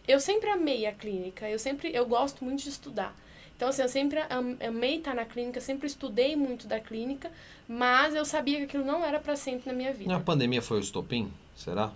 [0.08, 3.16] eu sempre amei a clínica, eu sempre, eu gosto muito de estudar.
[3.56, 7.32] Então, assim, eu sempre am- amei estar na clínica, sempre estudei muito da clínica,
[7.68, 10.14] mas eu sabia que aquilo não era para sempre na minha vida.
[10.16, 11.32] A pandemia foi o estopim?
[11.56, 11.92] Será?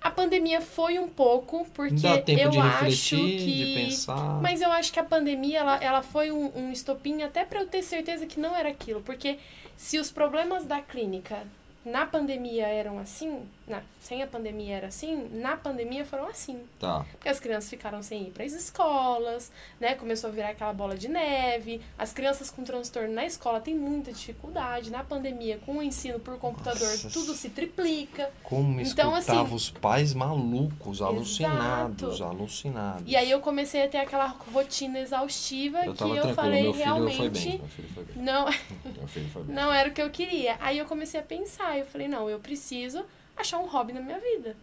[0.00, 3.74] A pandemia foi um pouco, porque eu acho refletir, que...
[3.74, 4.40] pensar.
[4.40, 7.66] Mas eu acho que a pandemia, ela, ela foi um, um estopim até para eu
[7.66, 9.02] ter certeza que não era aquilo.
[9.02, 9.38] Porque
[9.76, 11.46] se os problemas da clínica
[11.84, 16.60] na pandemia eram assim, na, sem a pandemia era assim, na pandemia foram assim.
[16.78, 17.06] Tá.
[17.12, 19.94] Porque as crianças ficaram sem ir para as escolas, né?
[19.94, 21.80] Começou a virar aquela bola de neve.
[21.98, 24.90] As crianças com transtorno na escola têm muita dificuldade.
[24.90, 27.10] Na pandemia, com o ensino por computador, Nossa.
[27.10, 28.30] tudo se triplica.
[28.42, 32.24] Como Então, escutava assim- os pais malucos, alucinados, Exato.
[32.36, 33.02] alucinados.
[33.06, 36.84] E aí eu comecei a ter aquela rotina exaustiva Eu que eu falei meu filho
[36.84, 37.16] realmente.
[37.16, 37.58] foi bem.
[37.58, 38.16] Meu filho foi bem.
[38.24, 38.44] Não,
[38.98, 39.54] Meu filho foi bem.
[39.54, 40.56] não era o que eu queria.
[40.60, 43.04] Aí eu comecei a pensar, eu falei, não, eu preciso
[43.40, 44.56] achar um hobby na minha vida,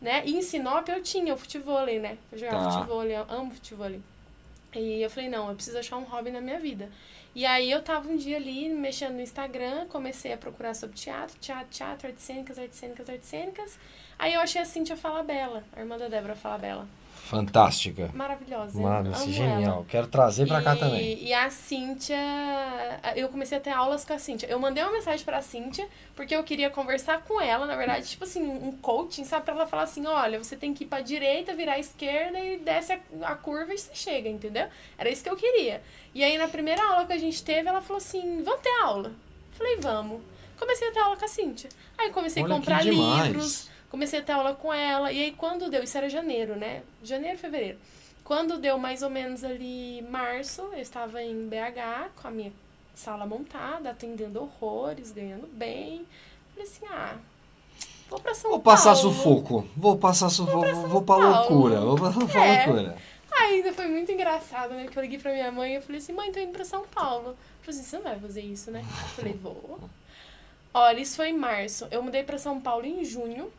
[0.00, 0.22] né?
[0.24, 2.16] E em Sinop eu tinha o futebol, né?
[2.32, 2.70] Eu jogava Tá.
[2.72, 3.90] futebol, eu amo futebol.
[4.74, 6.88] E eu falei, não, eu preciso achar um hobby na minha vida.
[7.34, 11.36] E aí eu tava um dia ali mexendo no Instagram, comecei a procurar sobre teatro,
[11.40, 13.78] teatro, teatro, artes cênicas, artes cênicas, artes cênicas.
[14.18, 16.88] Aí eu achei a Cíntia Falabella, a irmã da Débora Falabella.
[17.30, 18.10] Fantástica.
[18.12, 18.76] Maravilhosa.
[18.80, 19.32] Mano, esse ela.
[19.32, 19.86] genial.
[19.88, 21.22] Quero trazer pra cá E- também.
[21.24, 22.16] E a Cíntia,
[23.14, 24.48] eu comecei a ter aulas com a Cíntia.
[24.48, 28.24] Eu mandei uma mensagem pra Cíntia, porque eu queria conversar com ela, na verdade, tipo
[28.24, 29.44] assim, um coaching, sabe?
[29.44, 32.58] Pra ela falar assim, olha, você tem que ir pra direita, virar à esquerda e
[32.58, 34.66] desce a, a curva e você chega, entendeu?
[34.98, 35.80] Era isso que eu queria.
[36.12, 39.12] E aí, na primeira aula que a gente teve, ela falou assim, vamos ter aula?
[39.52, 40.20] Falei, vamos.
[40.58, 41.70] Comecei a ter aula com a Cíntia.
[41.96, 45.12] Aí comecei Olha a comprar livros, comecei a ter aula com ela.
[45.12, 46.82] E aí, quando deu, isso era janeiro, né?
[47.02, 47.78] Janeiro, fevereiro.
[48.24, 52.52] Quando deu mais ou menos ali março, eu estava em BH com a minha
[52.94, 56.06] sala montada, atendendo horrores, ganhando bem.
[56.54, 57.16] Falei assim, ah,
[58.08, 59.12] vou pra São Vou passar Paulo.
[59.14, 59.68] sufoco.
[59.76, 60.72] Vou passar sufoco.
[60.74, 61.30] Vou, vou pra Paulo.
[61.30, 61.80] loucura.
[61.80, 62.64] Vou pra, É.
[62.66, 62.96] loucura.
[63.32, 64.86] Ainda foi muito engraçado, né?
[64.86, 66.84] Que eu liguei pra minha mãe e eu falei assim, mãe, tô indo pra São
[66.94, 67.28] Paulo.
[67.28, 68.80] Ela falou assim, você não vai fazer isso, né?
[68.80, 69.80] Eu falei, vou.
[70.74, 71.88] Olha, isso foi em março.
[71.90, 73.50] Eu mudei pra São Paulo em junho,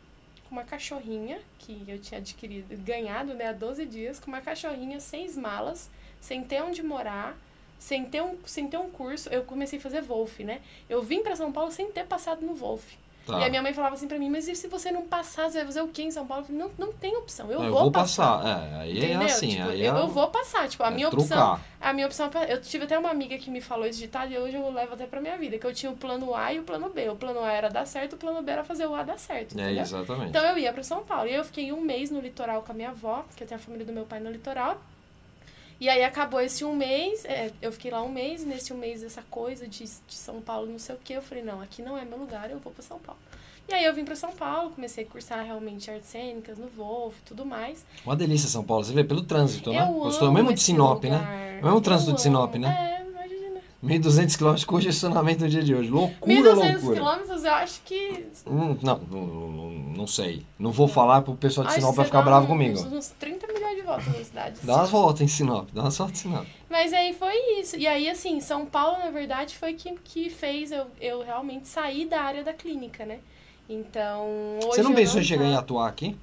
[0.52, 5.00] com uma cachorrinha, que eu tinha adquirido, ganhado, né, há 12 dias, com uma cachorrinha,
[5.00, 5.90] seis malas,
[6.20, 7.38] sem ter onde morar,
[7.78, 9.30] sem ter um, sem ter um curso.
[9.30, 10.60] Eu comecei a fazer Wolf, né?
[10.90, 12.84] Eu vim pra São Paulo sem ter passado no Wolf.
[13.26, 13.40] Tá.
[13.40, 15.58] E a minha mãe falava assim pra mim, mas e se você não passar, você
[15.58, 16.42] vai fazer o quê em São Paulo?
[16.42, 18.38] Eu falei, não, não tem opção, eu, Não, vou, passar.
[18.38, 18.72] passar.
[18.72, 19.22] É, aí Entendeu?
[19.22, 19.48] é assim.
[19.50, 20.68] Tipo, aí eu, é, eu vou passar.
[20.68, 21.60] Tipo, a é minha opção.
[21.80, 22.30] A minha opção.
[22.48, 25.06] Eu tive até uma amiga que me falou esse ditado e hoje eu levo até
[25.06, 25.58] pra minha vida.
[25.58, 27.08] Que eu tinha o plano A e o plano B.
[27.10, 29.58] O plano A era dar certo, o plano B era fazer o A dar certo.
[29.58, 29.82] É, Entendeu?
[29.82, 30.28] exatamente.
[30.30, 31.28] Então eu ia pra São Paulo.
[31.28, 33.62] E eu fiquei um mês no litoral com a minha avó, que eu tenho a
[33.62, 34.80] família do meu pai no litoral.
[35.82, 38.76] E aí acabou esse um mês, é, eu fiquei lá um mês, e nesse um
[38.76, 41.82] mês essa coisa de, de São Paulo, não sei o que, eu falei, não, aqui
[41.82, 43.20] não é meu lugar, eu vou pra São Paulo.
[43.68, 47.18] E aí eu vim pra São Paulo, comecei a cursar realmente artes cênicas no Wolf
[47.18, 47.84] e tudo mais.
[48.06, 48.84] Uma delícia São Paulo.
[48.84, 49.82] Você vê pelo trânsito, né?
[49.82, 51.16] Eu Gostou amo mesmo de Sinop, né?
[51.18, 51.32] lugar.
[51.34, 52.62] É o mesmo trânsito Eu de Sinop, amo.
[52.64, 53.04] né?
[53.08, 53.11] É.
[53.82, 55.90] 1.200 km congestionamento no dia de hoje.
[55.90, 56.94] Loucura, 1.200 loucura.
[56.94, 58.26] quilômetros, eu acho que.
[58.46, 60.46] Hum, não, não, não, não sei.
[60.58, 62.78] Não vou falar pro pessoal de acho Sinop vai ficar bravo uns- comigo.
[62.80, 64.60] Uns 30 milhões de de volta na cidade.
[64.62, 66.46] Dá umas voltas em Sinop, dá umas voltas em Sinop.
[66.70, 67.76] Mas aí foi isso.
[67.76, 72.06] E aí, assim, São Paulo, na verdade, foi que, que fez eu, eu realmente sair
[72.06, 73.18] da área da clínica, né?
[73.68, 74.26] Então,
[74.62, 76.16] Você não pensou em chegar em atuar aqui?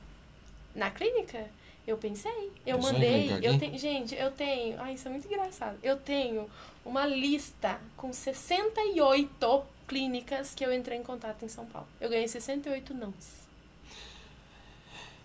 [0.73, 1.45] Na clínica?
[1.87, 2.51] Eu pensei.
[2.65, 3.29] Eu Pensou mandei.
[3.41, 4.79] Eu tenho, gente, eu tenho.
[4.79, 5.75] Ai, isso é muito engraçado.
[5.81, 6.45] Eu tenho
[6.89, 11.87] uma lista com 68 clínicas que eu entrei em contato em São Paulo.
[12.01, 13.13] Eu ganhei 68 nãos.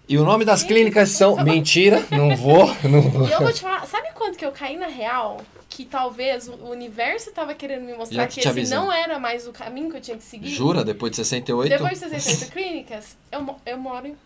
[0.07, 1.43] E o nome das clínicas são.
[1.43, 2.67] Mentira, não vou.
[2.89, 3.27] Não vou.
[3.29, 5.41] E eu vou te falar, sabe quanto que eu caí na real?
[5.71, 8.83] Que talvez o universo tava querendo me mostrar Já que esse avisando.
[8.85, 10.49] não era mais o caminho que eu tinha que seguir.
[10.51, 10.85] Jura?
[10.85, 11.71] Depois de 68?
[11.71, 14.17] Depois de 68 clínicas, eu, eu moro em.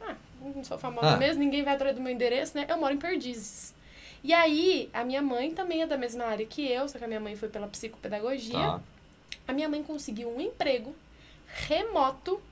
[0.00, 1.16] Ah, não sou famosa Ah.
[1.18, 2.64] mesmo, ninguém vai atrás do meu endereço, né?
[2.68, 3.74] Eu moro em Perdizes.
[4.26, 7.06] E aí, a minha mãe também é da mesma área que eu, só que a
[7.06, 8.58] minha mãe foi pela psicopedagogia.
[8.58, 8.80] Tá.
[9.46, 10.92] A minha mãe conseguiu um emprego
[11.46, 12.42] remoto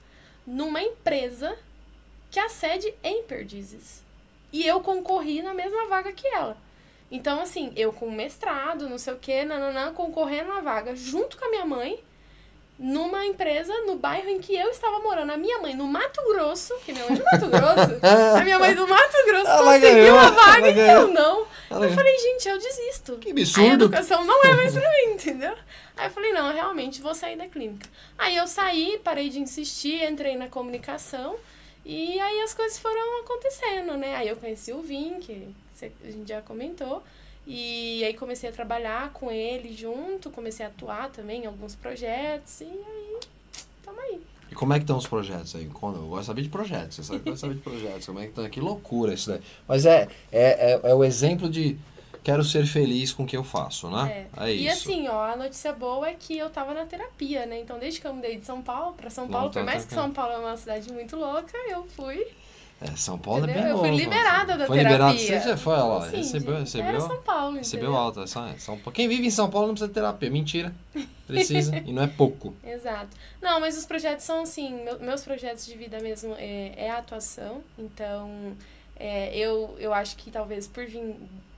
[0.47, 1.59] numa empresa
[2.31, 4.05] que a sede é em Perdizes.
[4.53, 6.57] E eu concorri na mesma vaga que ela.
[7.11, 11.45] Então, assim, eu com mestrado, não sei o quê, nananã, concorrendo na vaga junto com
[11.45, 11.99] a minha mãe,
[12.79, 15.31] numa empresa no bairro em que eu estava morando.
[15.31, 18.01] A minha mãe no Mato Grosso, que minha mãe é do Mato Grosso,
[18.37, 21.03] a minha mãe do Mato Grosso Ela conseguiu ganhou, a vaga e ganhou.
[21.03, 21.47] eu não.
[21.71, 23.17] Ela- Eu falei, gente, eu desisto.
[23.19, 23.85] Que A absurdo.
[23.85, 25.55] educação não é mais pra mim, entendeu?
[25.97, 27.89] Aí eu falei, não, realmente vou sair da clínica.
[28.19, 31.37] Aí eu saí, parei de insistir, entrei na comunicação
[31.85, 34.17] e aí as coisas foram acontecendo, né?
[34.17, 37.05] Aí eu conheci o Vim, que a gente já comentou,
[37.47, 42.61] e aí comecei a trabalhar com ele junto, comecei a atuar também em alguns projetos
[42.61, 43.17] e aí,
[43.85, 44.21] tamo aí.
[44.51, 45.67] E como é que estão os projetos aí?
[45.73, 46.97] Quando- Eu gosto de saber de projetos.
[46.97, 48.07] Você sabe que eu gosto de saber de projetos.
[48.07, 48.49] Como é que estão?
[48.51, 49.41] Que loucura isso daí.
[49.67, 51.77] Mas é, é, é, é o exemplo de
[52.23, 54.27] quero ser feliz com o que eu faço, né?
[54.37, 54.89] É, E isso.
[54.91, 57.59] assim, ó, a notícia boa é que eu tava na terapia, né?
[57.61, 59.85] Então, desde que eu mudei de São Paulo pra São Não, Paulo, tá por mais
[59.85, 59.93] que.
[59.93, 62.27] São Paulo é uma cidade muito louca, eu fui
[62.81, 63.61] É, São Paulo Entendeu?
[63.61, 64.59] é bem Eu fui liberada assim.
[64.59, 65.17] da Foi liberado.
[65.17, 65.41] terapia.
[65.41, 65.99] Você já foi, olha lá.
[66.07, 66.87] Assim, recebeu, recebeu.
[66.89, 68.01] Era São Paulo, Recebeu entendeu?
[68.01, 68.27] alta.
[68.27, 68.93] São, São Paulo.
[68.93, 70.31] Quem vive em São Paulo não precisa de terapia.
[70.31, 70.75] Mentira.
[71.27, 71.77] Precisa.
[71.79, 72.55] e não é pouco.
[72.63, 73.09] Exato.
[73.41, 76.99] Não, mas os projetos são assim, meu- meus projetos de vida mesmo é, é a
[76.99, 77.63] atuação.
[77.79, 78.53] Então,
[78.97, 81.15] é, eu, eu acho que talvez por vir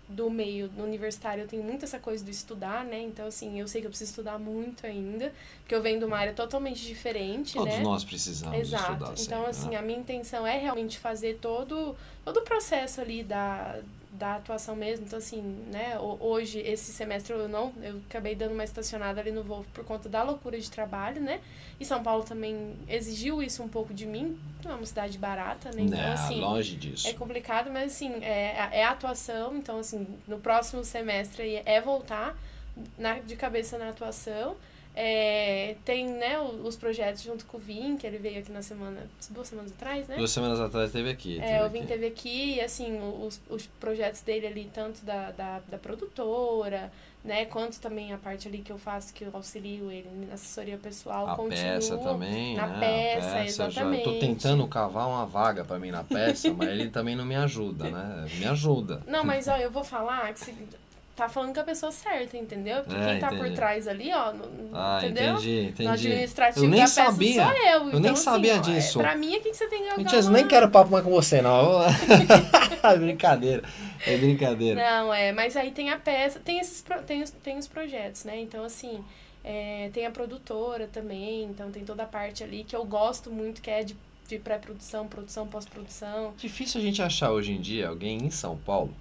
[0.08, 3.00] do meio no universitário eu tenho muito essa coisa do estudar, né?
[3.00, 6.16] Então, assim, eu sei que eu preciso estudar muito ainda, porque eu venho de uma
[6.16, 7.80] área totalmente diferente, Todos né?
[7.80, 8.92] nós precisamos Exato.
[8.92, 9.76] estudar Então, sempre, assim, né?
[9.76, 13.80] a minha intenção é realmente fazer todo, todo o processo ali da,
[14.16, 15.06] da atuação mesmo.
[15.06, 15.40] Então, assim,
[15.70, 19.64] né, ho- hoje, esse semestre eu não, eu acabei dando uma estacionada ali no voo
[19.72, 21.40] por conta da loucura de trabalho, né?
[21.78, 25.70] E São Paulo também exigiu isso um pouco de mim, não é uma cidade barata,
[25.72, 25.82] né?
[25.82, 27.06] Então, Não, assim, longe disso.
[27.06, 32.36] é complicado, mas assim, é, é a atuação, então assim, no próximo semestre é voltar
[32.98, 34.56] na, de cabeça na atuação.
[34.98, 38.62] É, tem, né, o- os projetos junto com o Vim, que ele veio aqui na
[38.62, 40.16] semana, duas semanas atrás, né?
[40.16, 41.38] Duas semanas atrás teve aqui.
[41.38, 41.86] É, o teve Vim aqui.
[41.88, 46.90] teve aqui, e assim, os, os projetos dele ali, tanto da, da, da produtora,
[47.22, 50.78] né, quanto também a parte ali que eu faço, que eu auxilio ele na assessoria
[50.78, 52.80] pessoal, A peça também, na né?
[52.80, 54.04] peça, a peça, eu já exatamente.
[54.04, 57.90] tô tentando cavar uma vaga pra mim na peça, mas ele também não me ajuda,
[57.90, 58.26] né?
[58.38, 59.02] Me ajuda.
[59.06, 60.54] Não, mas ó, eu vou falar que você
[61.16, 62.82] tá falando com a pessoa certa, entendeu?
[62.82, 63.54] Porque É, quem tá por entendi.
[63.56, 64.44] trás ali, ó, no-
[64.74, 65.32] Ah, entendeu?
[65.34, 65.88] entendi, No entendi.
[65.88, 67.42] administrativo Eu nem da peça sabia.
[67.42, 67.66] sou eu.
[67.80, 68.98] Eu então, nem assim, sabia ó, é- disso.
[68.98, 71.10] pra mim é quem que você tem que Mentira, eu nem quero papo mais com
[71.10, 71.80] você, não.
[72.82, 73.62] É brincadeira,
[74.06, 74.80] é brincadeira.
[74.80, 78.38] Não, é, mas aí tem a peça, tem esses tem, os, tem os projetos, né?
[78.40, 79.04] Então, assim,
[79.42, 83.60] é, tem a produtora também, então tem toda a parte ali que eu gosto muito,
[83.60, 83.96] que é de,
[84.28, 86.32] de pré-produção, produção, pós-produção.
[86.36, 88.94] Difícil a gente achar hoje em dia alguém em São Paulo.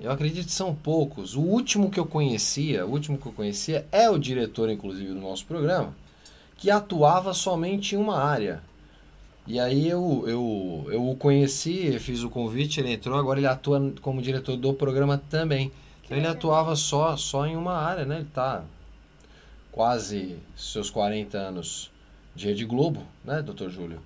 [0.00, 1.34] Eu acredito que são poucos.
[1.34, 5.20] O último que eu conhecia, o último que eu conhecia é o diretor, inclusive, do
[5.20, 5.94] nosso programa,
[6.56, 8.62] que atuava somente em uma área.
[9.46, 13.92] E aí eu, eu, eu o conheci, fiz o convite, ele entrou, agora ele atua
[14.02, 15.72] como diretor do programa também.
[16.04, 18.16] Então ele atuava só, só em uma área, né?
[18.16, 18.62] Ele tá
[19.72, 21.90] quase seus 40 anos
[22.34, 24.00] de Rede Globo, né, doutor Júlio?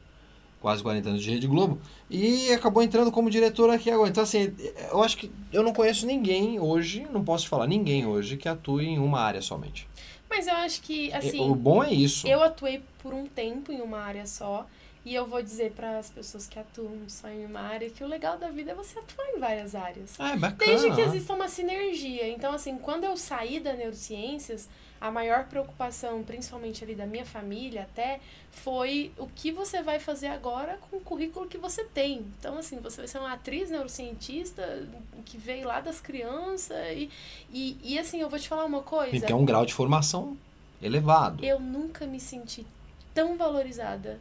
[0.63, 1.81] Quase 40 anos de Rede Globo.
[2.09, 4.09] E acabou entrando como diretor aqui agora.
[4.09, 4.55] Então, assim,
[4.93, 8.87] eu acho que eu não conheço ninguém hoje, não posso falar ninguém hoje, que atue
[8.87, 9.89] em uma área somente.
[10.31, 12.29] Mas eu acho que, assim, o bom é isso.
[12.29, 14.65] Eu atuei por um tempo em uma área só.
[15.05, 18.07] E eu vou dizer para as pessoas que atuam só em uma área que o
[18.07, 20.15] legal da vida é você atuar em várias áreas.
[20.17, 20.65] Ah, é bacana.
[20.65, 21.07] Desde que né?
[21.09, 22.29] exista uma sinergia.
[22.29, 24.69] Então, assim, quando eu saí da neurociências,
[25.03, 28.21] a maior preocupação, principalmente ali da minha família até,
[28.53, 32.25] foi o que você vai fazer agora com o currículo que você tem.
[32.39, 34.87] Então, assim, você vai ser uma atriz neurocientista
[35.25, 36.79] que veio lá das crianças.
[36.95, 37.11] E,
[37.53, 39.11] e, e assim, eu vou te falar uma coisa.
[39.11, 40.37] Porque é um grau de formação
[40.81, 41.45] elevado.
[41.45, 42.65] Eu nunca me senti
[43.13, 44.21] tão valorizada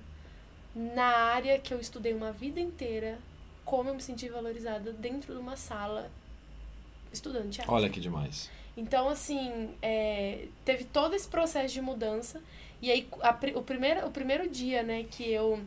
[0.73, 3.19] na área que eu estudei uma vida inteira
[3.63, 6.09] como eu me senti valorizada dentro de uma sala
[7.11, 7.73] estudando teatro.
[7.73, 8.49] Olha que demais.
[8.75, 12.41] Então, assim, é, teve todo esse processo de mudança.
[12.81, 15.59] E aí, a, o, primeiro, o primeiro dia, né, que eu,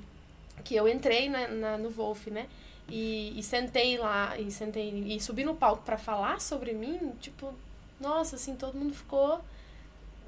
[0.65, 2.47] que eu entrei na, na no Wolf, né,
[2.89, 7.55] e, e, sentei lá, e sentei e subi no palco para falar sobre mim, tipo,
[8.01, 9.41] nossa, assim, todo mundo ficou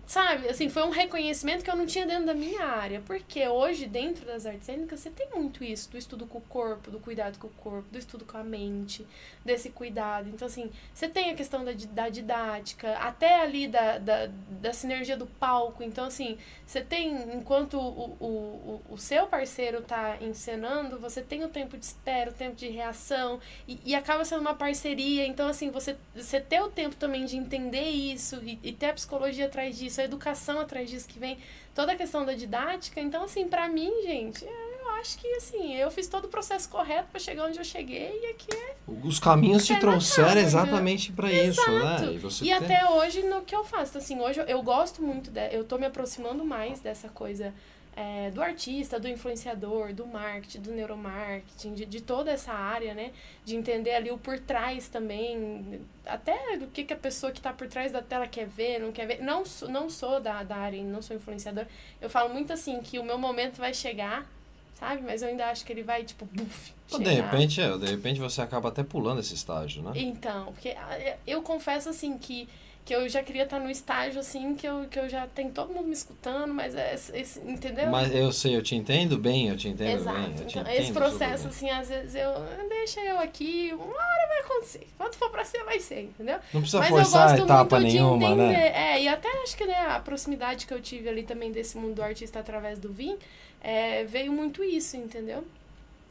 [0.07, 3.03] sabe, assim, foi um reconhecimento que eu não tinha dentro da minha área.
[3.05, 6.91] Porque hoje, dentro das artes cênicas, você tem muito isso, do estudo com o corpo,
[6.91, 9.07] do cuidado com o corpo, do estudo com a mente,
[9.45, 10.29] desse cuidado.
[10.29, 14.31] Então, assim, você tem a questão da, da didática, até ali da, da,
[14.61, 15.83] da sinergia do palco.
[15.83, 21.45] Então, assim, você tem, enquanto o, o, o, o seu parceiro tá encenando, você tem
[21.45, 25.27] o tempo de espera, o tempo de reação, e, e acaba sendo uma parceria.
[25.27, 28.93] Então, assim, você, você ter o tempo também de entender isso e, e ter a
[28.93, 31.39] psicologia atrás disso, a educação atrás disso que vem,
[31.75, 33.01] toda a questão da didática.
[33.01, 37.09] Então, assim, para mim, gente, eu acho que, assim, eu fiz todo o processo correto
[37.11, 38.75] para chegar onde eu cheguei e aqui é...
[39.05, 42.13] Os caminhos te É trouxeram exatamente para isso, né?
[42.13, 43.99] E, você E até hoje, no que eu faço.
[43.99, 47.53] Assim, hoje eu, eu gosto muito, de, eu tô me aproximando mais dessa coisa
[47.97, 53.11] é, do artista, do influenciador, do marketing, do neuromarketing, de, de toda essa área, né?
[53.45, 57.53] De entender ali o por trás também, até o que, que a pessoa que tá
[57.55, 59.23] por trás da tela quer ver, não quer ver.
[59.23, 61.65] Não, sou- não sou da, da área, não sou influenciador.
[62.01, 64.27] Eu falo muito assim, que o meu momento vai chegar,
[64.75, 65.03] sabe?
[65.03, 67.31] Mas eu ainda acho que ele vai, tipo, buf, Ou de chegar.
[67.31, 69.93] repente, é, de repente você acaba até pulando esse estágio, né?
[69.95, 72.47] Então, porque ah, eu confesso assim que,
[72.87, 75.75] que eu já queria estar no estágio assim, que eu, que eu já tenho todo
[75.75, 77.91] mundo me escutando, mas é esse, entendeu?
[77.91, 80.17] Mas eu sei, eu te entendo bem, eu te entendo Exato.
[80.17, 80.31] bem.
[80.31, 82.31] Então, entendo esse processo, assim, às vezes eu.
[82.69, 84.87] Deixa eu aqui, uma hora vai acontecer.
[84.97, 86.39] Quando for pra cima, vai ser, entendeu?
[86.55, 88.53] Não precisa Mas forçar eu gosto etapa muito nenhuma, de entender.
[88.53, 88.95] né?
[88.95, 91.97] É, e até acho que né, a proximidade que eu tive ali também desse mundo
[91.97, 93.19] do artista através do Vim,
[93.61, 95.45] é, veio muito isso, entendeu?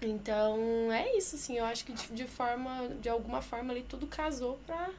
[0.02, 4.06] Então, é isso, assim, eu acho que de, de forma, de alguma forma ali tudo
[4.08, 4.90] casou pra,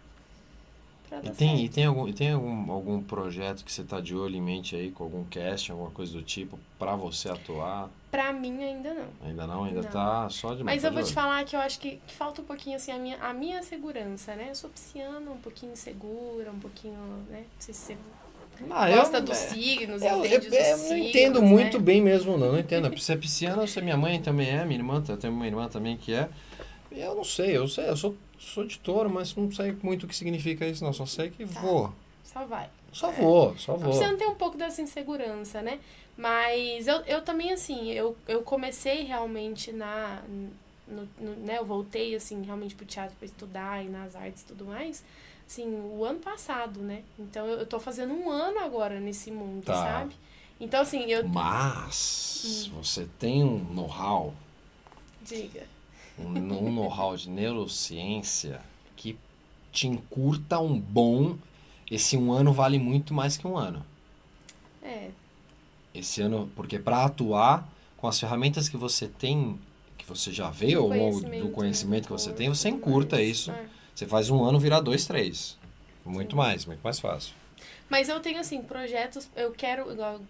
[1.22, 4.36] E tem, e tem, algum, e tem algum, algum projeto que você tá de olho
[4.36, 7.88] em mente aí, com algum casting, alguma coisa do tipo, pra você atuar?
[8.10, 9.06] Pra mim ainda não.
[9.28, 9.90] Ainda não, ainda Não.
[9.90, 12.14] tá só de Mas tá eu de vou te falar que eu acho que, que
[12.14, 14.46] falta um pouquinho, assim, a minha, a minha segurança, né?
[14.50, 16.98] Eu sou pisciana, um pouquinho insegura, um pouquinho,
[17.30, 17.40] né?
[17.40, 17.98] Não sei se você
[18.70, 21.46] Ah, gosta eu- dos é, signos, Eu, eu, dos eu não signos, entendo né?
[21.48, 22.52] muito bem mesmo, não.
[22.52, 22.88] Não entendo.
[22.98, 25.96] Você é pisciana, você, minha mãe também é, minha irmã, eu tenho uma irmã também
[25.96, 26.28] que é.
[26.90, 30.08] Eu não sei, eu sei, eu sou, sou de touro, mas não sei muito o
[30.08, 30.92] que significa isso, não.
[30.92, 31.60] Só sei que Tá.
[31.60, 31.92] vou.
[32.24, 32.68] Só vai.
[32.92, 33.90] Só vou, só Não vou.
[33.90, 35.80] precisa ter um pouco dessa insegurança, né?
[36.16, 40.22] Mas eu, eu também, assim, eu, eu comecei realmente na.
[40.88, 44.46] No, no- né, eu voltei, assim, realmente pro teatro para estudar e nas artes e
[44.46, 45.04] tudo mais,
[45.46, 47.02] assim, o ano passado, né?
[47.18, 49.74] Então eu, eu tô fazendo um ano agora nesse mundo, Tá.
[49.74, 50.14] sabe?
[50.60, 51.26] Então, assim, eu.
[51.28, 54.32] Mas você tem um know-how,
[55.20, 55.64] Diga.
[56.18, 58.60] Um, um know-how de neurociência
[58.96, 59.18] que
[59.72, 61.36] te encurta um bom.
[61.90, 63.84] Esse um ano vale muito mais que um ano.
[64.82, 65.10] É,
[65.94, 69.58] Esse ano, porque para atuar com as ferramentas que você tem,
[69.96, 72.06] que você já vê ao longo do conhecimento, né?
[72.06, 73.28] que você tem, você encurta mais.
[73.28, 73.50] isso.
[73.50, 73.66] É.
[73.94, 75.56] Você faz um ano virar dois, três.
[76.04, 77.34] Muito mais, muito mais fácil.
[77.88, 79.28] Mas eu tenho, assim, projetos.
[79.34, 79.86] Eu quero,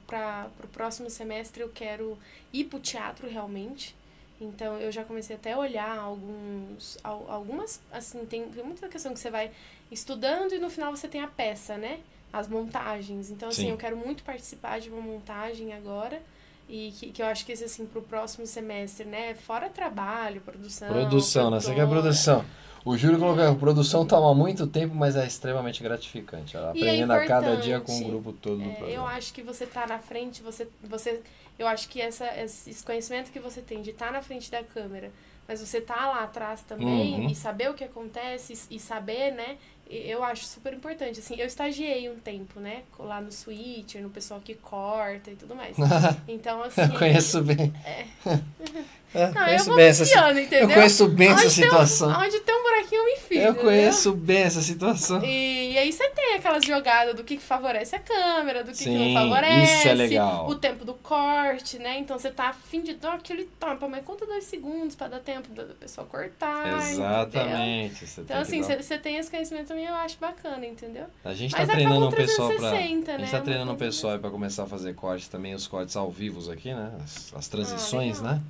[0.07, 2.18] para o próximo semestre, eu quero
[2.53, 3.95] ir pro teatro realmente.
[4.41, 6.99] Então eu já comecei até a olhar alguns.
[7.03, 7.80] al- Algumas.
[7.91, 9.51] Assim, tem, tem muita questão que você vai
[9.91, 12.01] estudando e no final você tem a peça, né?
[12.32, 13.30] As montagens.
[13.30, 13.70] Então, assim, Sim.
[13.70, 16.20] eu quero muito participar de uma montagem agora.
[16.68, 19.34] E que, que eu acho que esse, assim, pro próximo semestre, né?
[19.34, 20.89] Fora trabalho, produção.
[20.89, 21.61] Produção, né?
[21.61, 22.45] Você quer produção.
[22.84, 26.57] O Júlio colocou, a produção toma muito tempo, mas é extremamente gratificante.
[26.57, 29.09] Ela é aprendendo a cada dia com o grupo todo do É, eu programa.
[29.11, 31.20] acho que você tá na frente, você, você,
[31.59, 35.11] eu acho que essa, esse conhecimento que você tem de estar na frente da câmera,
[35.48, 37.28] mas você tá lá atrás também Uhum.
[37.28, 39.57] e saber o que acontece e, saber, né?
[39.88, 41.20] Eu acho super importante.
[41.20, 42.82] Assim, eu estagiei um tempo, né?
[42.98, 45.76] Lá no Switcher, no pessoal que corta e tudo mais.
[46.26, 46.80] Então, assim.
[46.82, 47.72] Eu conheço bem.
[47.84, 48.04] É,
[49.14, 50.68] Não, eu conheço vou bem essa confiando, entendeu?
[50.68, 52.20] Eu conheço bem essa Onde um- situação.
[52.20, 53.38] Onde tem um buraquinho, eu me enfio.
[53.40, 53.62] Eu entendeu?
[53.64, 55.24] conheço bem essa situação.
[55.24, 58.78] E, e aí você tem aquelas jogadas do que que favorece a câmera, do que,
[58.78, 59.72] que Sim, não favorece.
[59.78, 60.48] isso é legal.
[60.48, 61.98] O tempo do corte, né?
[61.98, 65.48] Então você tá afim de dar aquele tampa, mas conta dois segundos pra dar tempo
[65.52, 66.66] da da pessoa cortar.
[66.66, 66.90] entendeu?
[66.90, 68.04] Exatamente.
[68.18, 71.04] Então, assim, que você tem esse conhecimento também, eu acho bacana, entendeu?
[71.24, 72.70] A gente tá treinando um um pessoal pra.
[72.70, 73.38] 360, A gente né?
[73.38, 76.50] tá treinando um pessoal aí pra começar a fazer cortes também, os cortes ao vivo
[76.50, 76.92] aqui, né?
[77.02, 78.40] As, as transições, Ah, né?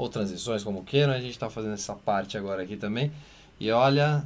[0.00, 3.12] Ou transições, como queiram, a gente tá fazendo essa parte agora aqui também.
[3.60, 4.24] E olha,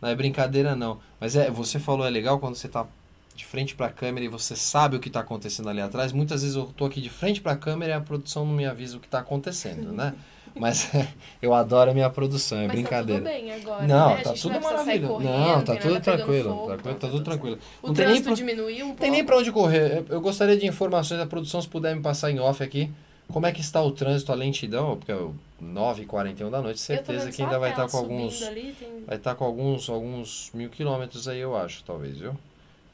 [0.00, 1.00] não é brincadeira não.
[1.18, 2.86] Mas é, você falou, é legal quando você tá
[3.34, 6.12] de frente pra câmera e você sabe o que tá acontecendo ali atrás.
[6.12, 8.96] Muitas vezes eu tô aqui de frente pra câmera e a produção não me avisa
[8.96, 10.14] o que tá acontecendo, né?
[10.54, 10.88] Mas
[11.42, 13.22] eu adoro a minha produção, é Mas brincadeira.
[13.24, 14.20] tá tudo bem agora, Não, né?
[14.20, 15.12] A tá tudo não maravilhoso.
[15.14, 16.50] correndo, Não, tá tudo pegando tranquilo.
[16.50, 17.58] fogo, tá, tá tá tudo tranquilo.
[17.82, 19.12] O Não tem nem trânsito pra, diminuiu um não tem pouco.
[19.12, 19.96] nem pra onde correr.
[19.98, 22.88] Eu, eu gostaria de informações da produção, se puder me passar em off aqui.
[23.32, 24.96] Como é que está o trânsito, a lentidão?
[24.96, 25.16] Porque é
[25.62, 28.42] 9h41 da noite, certeza que ainda vai estar tela com alguns.
[28.42, 32.36] ali, tem- Vai estar com alguns, alguns mil quilômetros aí, eu acho, talvez, viu?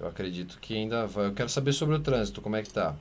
[0.01, 1.27] Eu acredito que ainda vai.
[1.27, 2.95] Eu quero saber sobre o trânsito, como é que tá.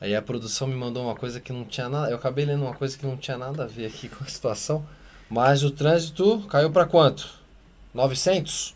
[0.00, 2.10] Aí a produção me mandou uma coisa que não tinha nada.
[2.10, 4.84] Eu acabei lendo uma coisa que não tinha nada a ver aqui com a situação.
[5.30, 7.30] Mas o trânsito caiu para quanto?
[7.94, 8.74] 900?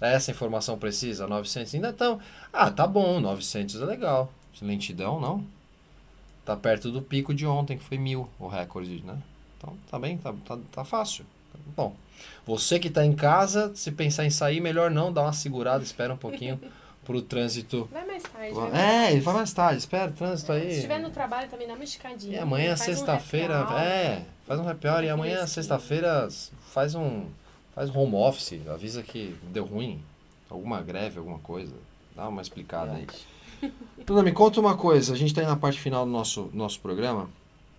[0.00, 1.26] É essa informação precisa?
[1.26, 2.18] 900 ainda estão.
[2.52, 4.32] Ah, tá bom, 900 é legal.
[4.62, 5.44] Lentidão, não?
[6.44, 9.16] Tá perto do pico de ontem, que foi mil o recorde, né?
[9.56, 11.24] Então tá bem, tá, tá, tá fácil.
[11.76, 11.94] Bom,
[12.46, 16.12] você que tá em casa, se pensar em sair, melhor não, dá uma segurada, espera
[16.12, 16.60] um pouquinho
[17.04, 17.88] pro trânsito.
[17.90, 18.54] Vai mais tarde.
[18.54, 20.70] vai mais É, vai mais tarde, espera o trânsito aí.
[20.70, 22.36] Se estiver no trabalho também dá uma esticadinha.
[22.36, 23.80] E amanhã, Faz um sexta-feira, happy hour.
[23.82, 26.28] é, faz um happy hour e amanhã, sexta-feira,
[26.72, 27.26] faz um
[27.74, 30.00] faz um home office, avisa que deu ruim,
[30.50, 31.74] alguma greve, alguma coisa.
[32.14, 33.06] Dá uma explicada aí.
[34.06, 36.78] Bruna, me conta uma coisa, a gente tá aí na parte final do nosso, nosso
[36.80, 37.28] programa,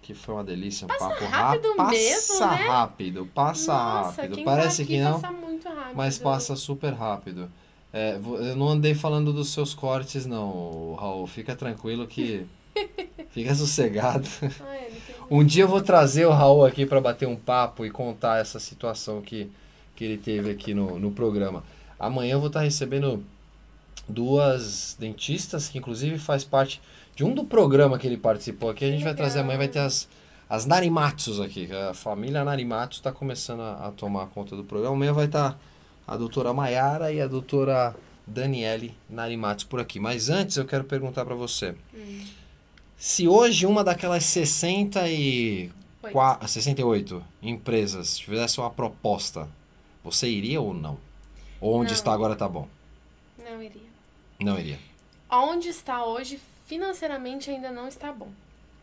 [0.02, 1.90] que foi uma delícia, um Passa papo rápido rápido.
[1.92, 2.68] mesmo, Passa né?
[2.68, 4.44] rápido, passa Nossa, rápido.
[4.44, 5.96] Parece tá que não, Passa muito rápido.
[5.96, 7.50] mas passa super rápido.
[7.94, 11.26] É, eu não andei falando dos seus cortes, não, Raul.
[11.28, 12.46] Fica tranquilo que.
[13.30, 14.28] Fica sossegado.
[15.32, 18.60] Um dia eu vou trazer o Raul aqui para bater um papo e contar essa
[18.60, 19.50] situação que,
[19.96, 21.64] que ele teve aqui no, no programa.
[21.98, 23.24] Amanhã eu vou estar recebendo
[24.08, 26.82] duas dentistas, que inclusive faz parte
[27.16, 28.86] de um do programa que ele participou aqui.
[28.86, 30.08] A gente vai trazer amanhã, vai ter as,
[30.50, 31.70] as Narimatsus aqui.
[31.72, 34.96] A família Narimatsus está começando a, a tomar conta do programa.
[34.96, 35.58] Amanhã vai estar
[36.08, 37.96] a doutora Maiara e a doutora
[38.28, 40.00] Daniele Narimatsus por aqui.
[40.00, 41.76] Mas antes eu quero perguntar para você.
[41.94, 42.22] Hum.
[42.98, 45.70] Se hoje uma daquelas 60 e
[46.04, 46.14] Oito.
[46.14, 49.48] qua- 68 empresas te fizesse uma proposta,
[50.04, 50.98] você iria ou não?
[51.60, 51.94] Ou onde Não.
[51.94, 52.68] está agora tá bom?
[53.38, 53.82] Não iria.
[54.40, 54.80] Não iria.
[55.30, 58.32] Onde está hoje, financeiramente ainda não está bom.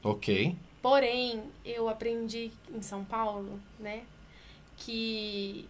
[0.03, 0.57] Ok.
[0.81, 4.03] Porém, eu aprendi em São Paulo, né,
[4.77, 5.69] que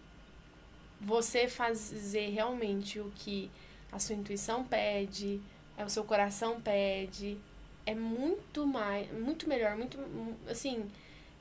[0.99, 3.51] você fazer realmente o que
[3.91, 5.39] a sua intuição pede,
[5.77, 7.37] o seu coração pede,
[7.85, 9.99] é muito mais, muito melhor, muito,
[10.49, 10.89] assim,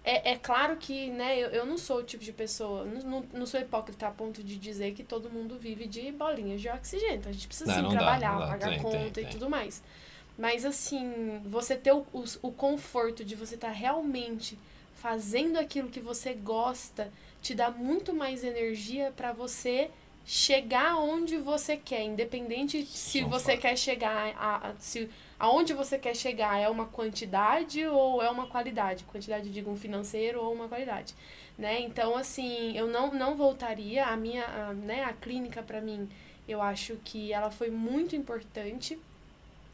[0.05, 3.47] é, é claro que, né, eu, eu não sou o tipo de pessoa, não, não,
[3.47, 7.31] sou hipócrita a ponto de dizer que todo mundo vive de bolinhas de oxigênio, então
[7.31, 8.55] a gente precisa Não, sim não dá, trabalhar, não dá.
[8.57, 9.27] pagar Tem, conta tem, e tem.
[9.27, 9.83] tudo mais.
[10.39, 14.59] Mas assim, você ter o, o, o conforto de você estar realmente
[14.95, 19.91] fazendo aquilo que você gosta te dá muito mais energia para você
[20.25, 25.09] chegar onde você quer, independente se Só você quer chegar a, a- se
[25.39, 29.05] aonde você quer chegar é uma quantidade ou é uma qualidade.
[29.05, 31.15] Quantidade digo um financeiro ou uma qualidade,
[31.59, 31.81] né?
[31.81, 36.09] Então assim, eu não não voltaria a minha, a, né, a clínica para mim,
[36.47, 38.99] eu acho que ela foi muito importante,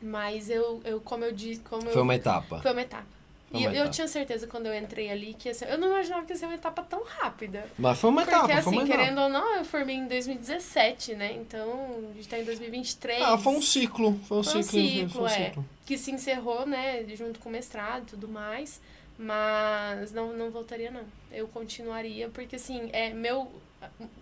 [0.01, 2.61] mas eu, eu como eu disse, como eu Foi uma etapa.
[2.61, 3.18] foi uma etapa.
[3.51, 3.91] Foi E eu, eu etapa.
[3.91, 6.47] tinha certeza quando eu entrei ali que ia ser, eu não imaginava que ia ser
[6.47, 7.67] uma etapa tão rápida.
[7.79, 8.99] Mas foi uma Porque etapa, foi assim, uma etapa.
[8.99, 11.33] querendo ou não, eu formei em 2017, né?
[11.33, 11.71] Então,
[12.11, 13.23] a gente tá em 2023.
[13.23, 14.21] Ah, foi um ciclo.
[14.29, 14.89] Foi um Foi um ciclo.
[14.89, 15.45] ciclo, foi um é.
[15.47, 15.65] ciclo.
[15.87, 17.05] Que se encerrou, né?
[17.17, 18.81] Junto com o mestrado e tudo mais.
[19.17, 21.03] Mas não, não voltaria, não.
[21.33, 23.51] Eu continuaria, porque assim, é meu.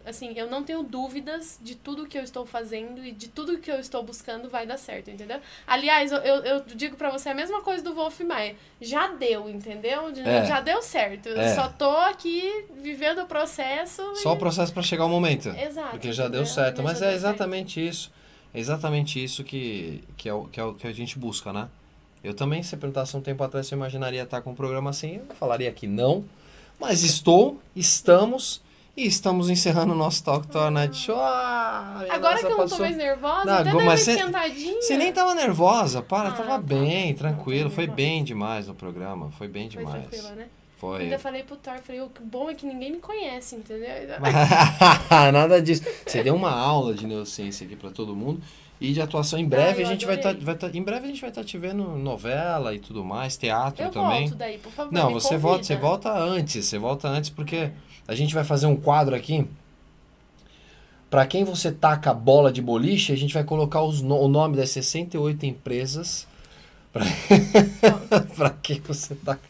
[0.04, 3.70] Assim, eu não tenho dúvidas de tudo que eu estou fazendo e de tudo que
[3.70, 5.40] eu estou buscando vai dar certo, entendeu?
[5.66, 8.54] Aliás, eu, eu, digo pra você a mesma coisa do Wolf Maia.
[8.80, 10.08] Já deu, entendeu?
[10.24, 10.44] É.
[10.44, 11.30] Já deu certo.
[11.30, 11.54] Eu É.
[11.54, 14.02] só tô aqui vivendo o processo.
[14.16, 14.38] Só o e...
[14.38, 15.48] processo para chegar o momento.
[15.48, 15.90] Exato.
[15.90, 16.46] Porque já deu entendeu?
[16.46, 16.76] certo.
[16.76, 17.24] Já Mas deu é certo.
[17.24, 18.12] exatamente isso.
[18.52, 21.68] É exatamente isso que, que, é o, que é o que a gente busca, né?
[22.22, 25.20] Eu também, se perguntasse um tempo atrás se eu imaginaria estar com um programa assim,
[25.28, 26.24] eu falaria que não.
[26.78, 28.60] Mas estou, estamos
[28.96, 31.16] e estamos encerrando o nosso Talk Tour Night Show.
[31.20, 34.82] Ah, Agora que eu não tô passou- mais nervosa, Não, até mas você- esquentadinha.
[34.82, 36.58] Você nem tava nervosa, para, Ah, tava tá.
[36.58, 37.68] bem, tranquilo.
[37.70, 40.06] Foi bem demais no programa, foi bem Foi demais.
[40.06, 40.46] tranquila, né?
[40.76, 41.02] Foi.
[41.04, 43.88] Ainda falei pro Thor, falei, o que bom é que ninguém me conhece, entendeu?
[45.32, 45.82] Nada disso.
[46.06, 48.42] Você deu uma aula de neurociência aqui pra todo mundo
[48.78, 49.38] e de atuação.
[49.38, 50.44] Em breve Ah, a gente vai estar, adorei.
[50.44, 53.84] vai tá, em breve a gente vai estar te vendo novela e tudo mais, teatro
[53.84, 54.26] Eu também.
[54.28, 55.40] volto daí, por favor, Não, você convida.
[55.48, 57.70] volta, você volta antes, você volta antes porque
[58.06, 59.46] a gente vai fazer um quadro aqui.
[61.08, 64.56] Pra quem você taca a bola de boliche, a gente vai colocar os o nome
[64.56, 66.26] das 68 empresas.
[68.36, 69.40] Pra, quem você taca.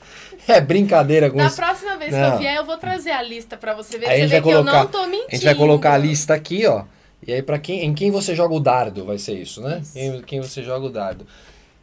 [0.48, 1.56] É brincadeira com Na isso.
[1.56, 2.32] próxima vez que Não.
[2.34, 4.06] eu vier, eu vou trazer a lista pra você ver.
[4.08, 5.26] Aí você vê que colocar- eu não tô mentindo.
[5.28, 6.84] A gente vai colocar a lista aqui, ó.
[7.26, 9.80] E aí, para quem, em quem você joga o dardo, vai ser isso, né?
[9.82, 9.98] Isso.
[9.98, 11.26] Em quem você joga o dardo.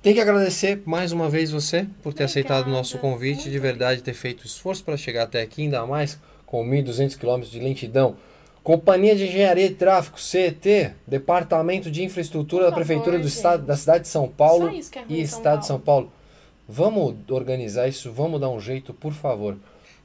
[0.01, 3.57] Tem que agradecer mais uma vez você por ter Obrigada, aceitado o nosso convite, de
[3.59, 8.15] verdade ter feito esforço para chegar até aqui, ainda mais com 1.200 quilômetros de lentidão.
[8.63, 13.65] Companhia de Engenharia e Tráfego, CET, Departamento de Infraestrutura Por da Prefeitura favor, do estado,
[13.65, 16.05] da cidade de São Paulo Só isso que é e Estado de São Paulo.
[16.07, 16.23] Paulo.
[16.67, 19.57] Vamos organizar isso, vamos dar um jeito, por favor.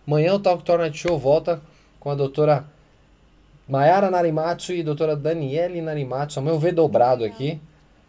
[0.05, 1.63] Amanhã o Talk Tour Night Show volta
[2.01, 2.65] com a doutora
[3.69, 6.41] Mayara Narimatsu e a doutora Daniele Narimatsu.
[6.41, 7.61] Amanhã eu ver dobrado aqui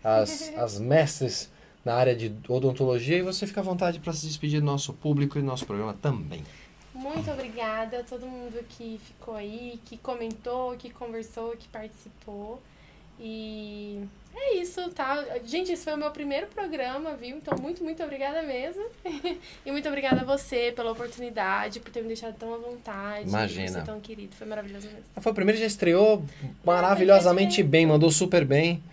[0.03, 1.51] as, as mestres
[1.85, 5.37] na área de odontologia e você fica à vontade para se despedir do nosso público
[5.37, 6.43] e do nosso programa também.
[6.99, 12.61] Muito obrigada a todo mundo que ficou aí, que comentou, que conversou, que participou.
[13.17, 14.03] E
[14.35, 15.23] é isso, tá?
[15.45, 17.37] Gente, esse foi o meu primeiro programa, viu?
[17.37, 18.83] Então, muito, muito obrigada mesmo.
[19.65, 23.29] e muito obrigada a você pela oportunidade, por ter me deixado tão à vontade.
[23.29, 23.67] Imagina.
[23.67, 24.35] Por ser tão querido.
[24.35, 25.03] Foi maravilhoso mesmo.
[25.21, 26.21] Foi o primeiro, já estreou
[26.65, 28.83] maravilhosamente bem, mandou super bem.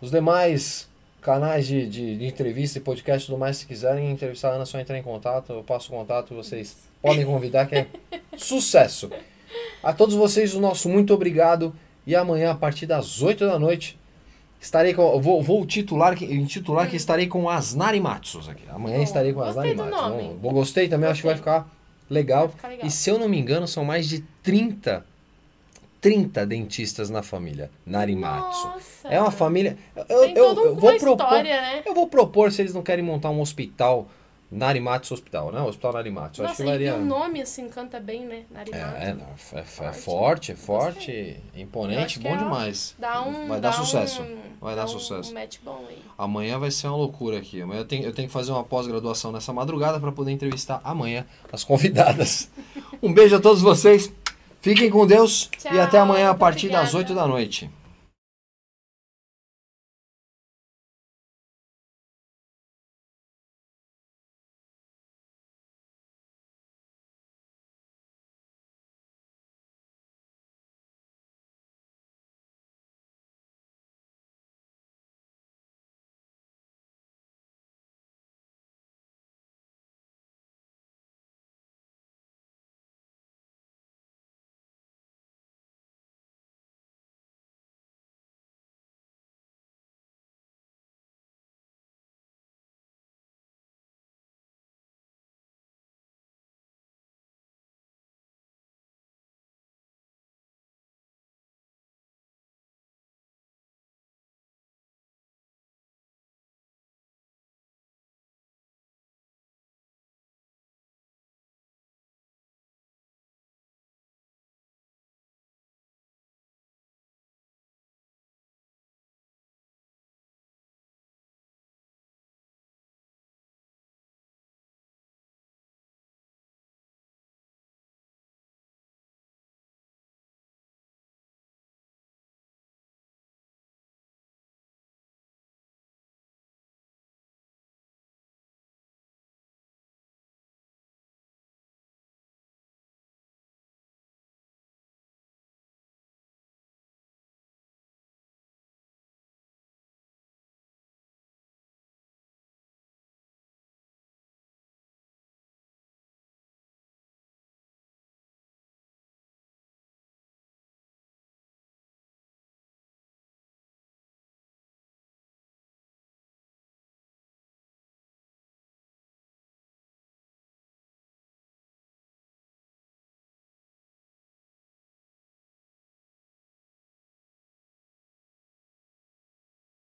[0.00, 0.88] Os demais
[1.20, 4.62] canais de, de, de entrevista e podcast e tudo mais, se quiserem entrevistar a Ana,
[4.62, 7.86] é só entrar em contato, eu passo o contato, vocês podem convidar, que é
[8.36, 9.10] sucesso.
[9.82, 11.74] A todos vocês, o nosso muito obrigado.
[12.06, 13.98] E amanhã, a partir das 8 da noite,
[14.60, 15.20] estarei com.
[15.20, 18.62] Vou, vou titular, que- intitular que estarei com as Narimatsus aqui.
[18.70, 20.34] Amanhã Bom, estarei com as gostei nome.
[20.40, 21.68] Bom, gostei também, acho que vai ficar
[22.08, 22.48] legal.
[22.48, 22.86] Vai ficar legal.
[22.86, 25.04] E se eu não me engano, são mais de 30,
[26.00, 28.66] 30 dentistas na família Narimatsu.
[28.66, 29.08] Nossa!
[29.08, 29.76] É uma família.
[30.08, 31.22] Eu, eu, eu vou propor.
[31.24, 31.82] história, né?
[31.86, 34.08] Eu vou propor se eles não querem montar um hospital,
[34.52, 35.60] Narimatsu Hospital, né?
[35.62, 36.42] Hospital Narimatsu.
[36.42, 36.90] Eu Acho que Nossa, e, varia.
[36.98, 38.42] e o nome, assim, canta bem, né?
[38.50, 38.96] Narimato.
[38.96, 39.16] É, é,
[39.56, 39.98] é, é Forte.
[40.00, 41.40] forte, é forte, Gostei.
[41.54, 42.94] Eu imponente, bom é, demais.
[42.98, 44.20] Dá um, Vai dá dar sucesso.
[44.22, 45.30] Um, Vai dar um- sucesso.
[45.30, 45.98] Um match bom aí.
[46.18, 47.62] Amanhã vai ser uma loucura aqui.
[47.62, 51.24] Amanhã eu tenho, eu tenho que fazer uma pós-graduação nessa madrugada para poder entrevistar amanhã.
[51.52, 52.50] As convidadas.
[53.02, 54.12] Um beijo a todos vocês.
[54.60, 56.98] Fiquem com Deus e Tchau, até amanhã a partir das obrigada.
[56.98, 57.68] 8 da noite.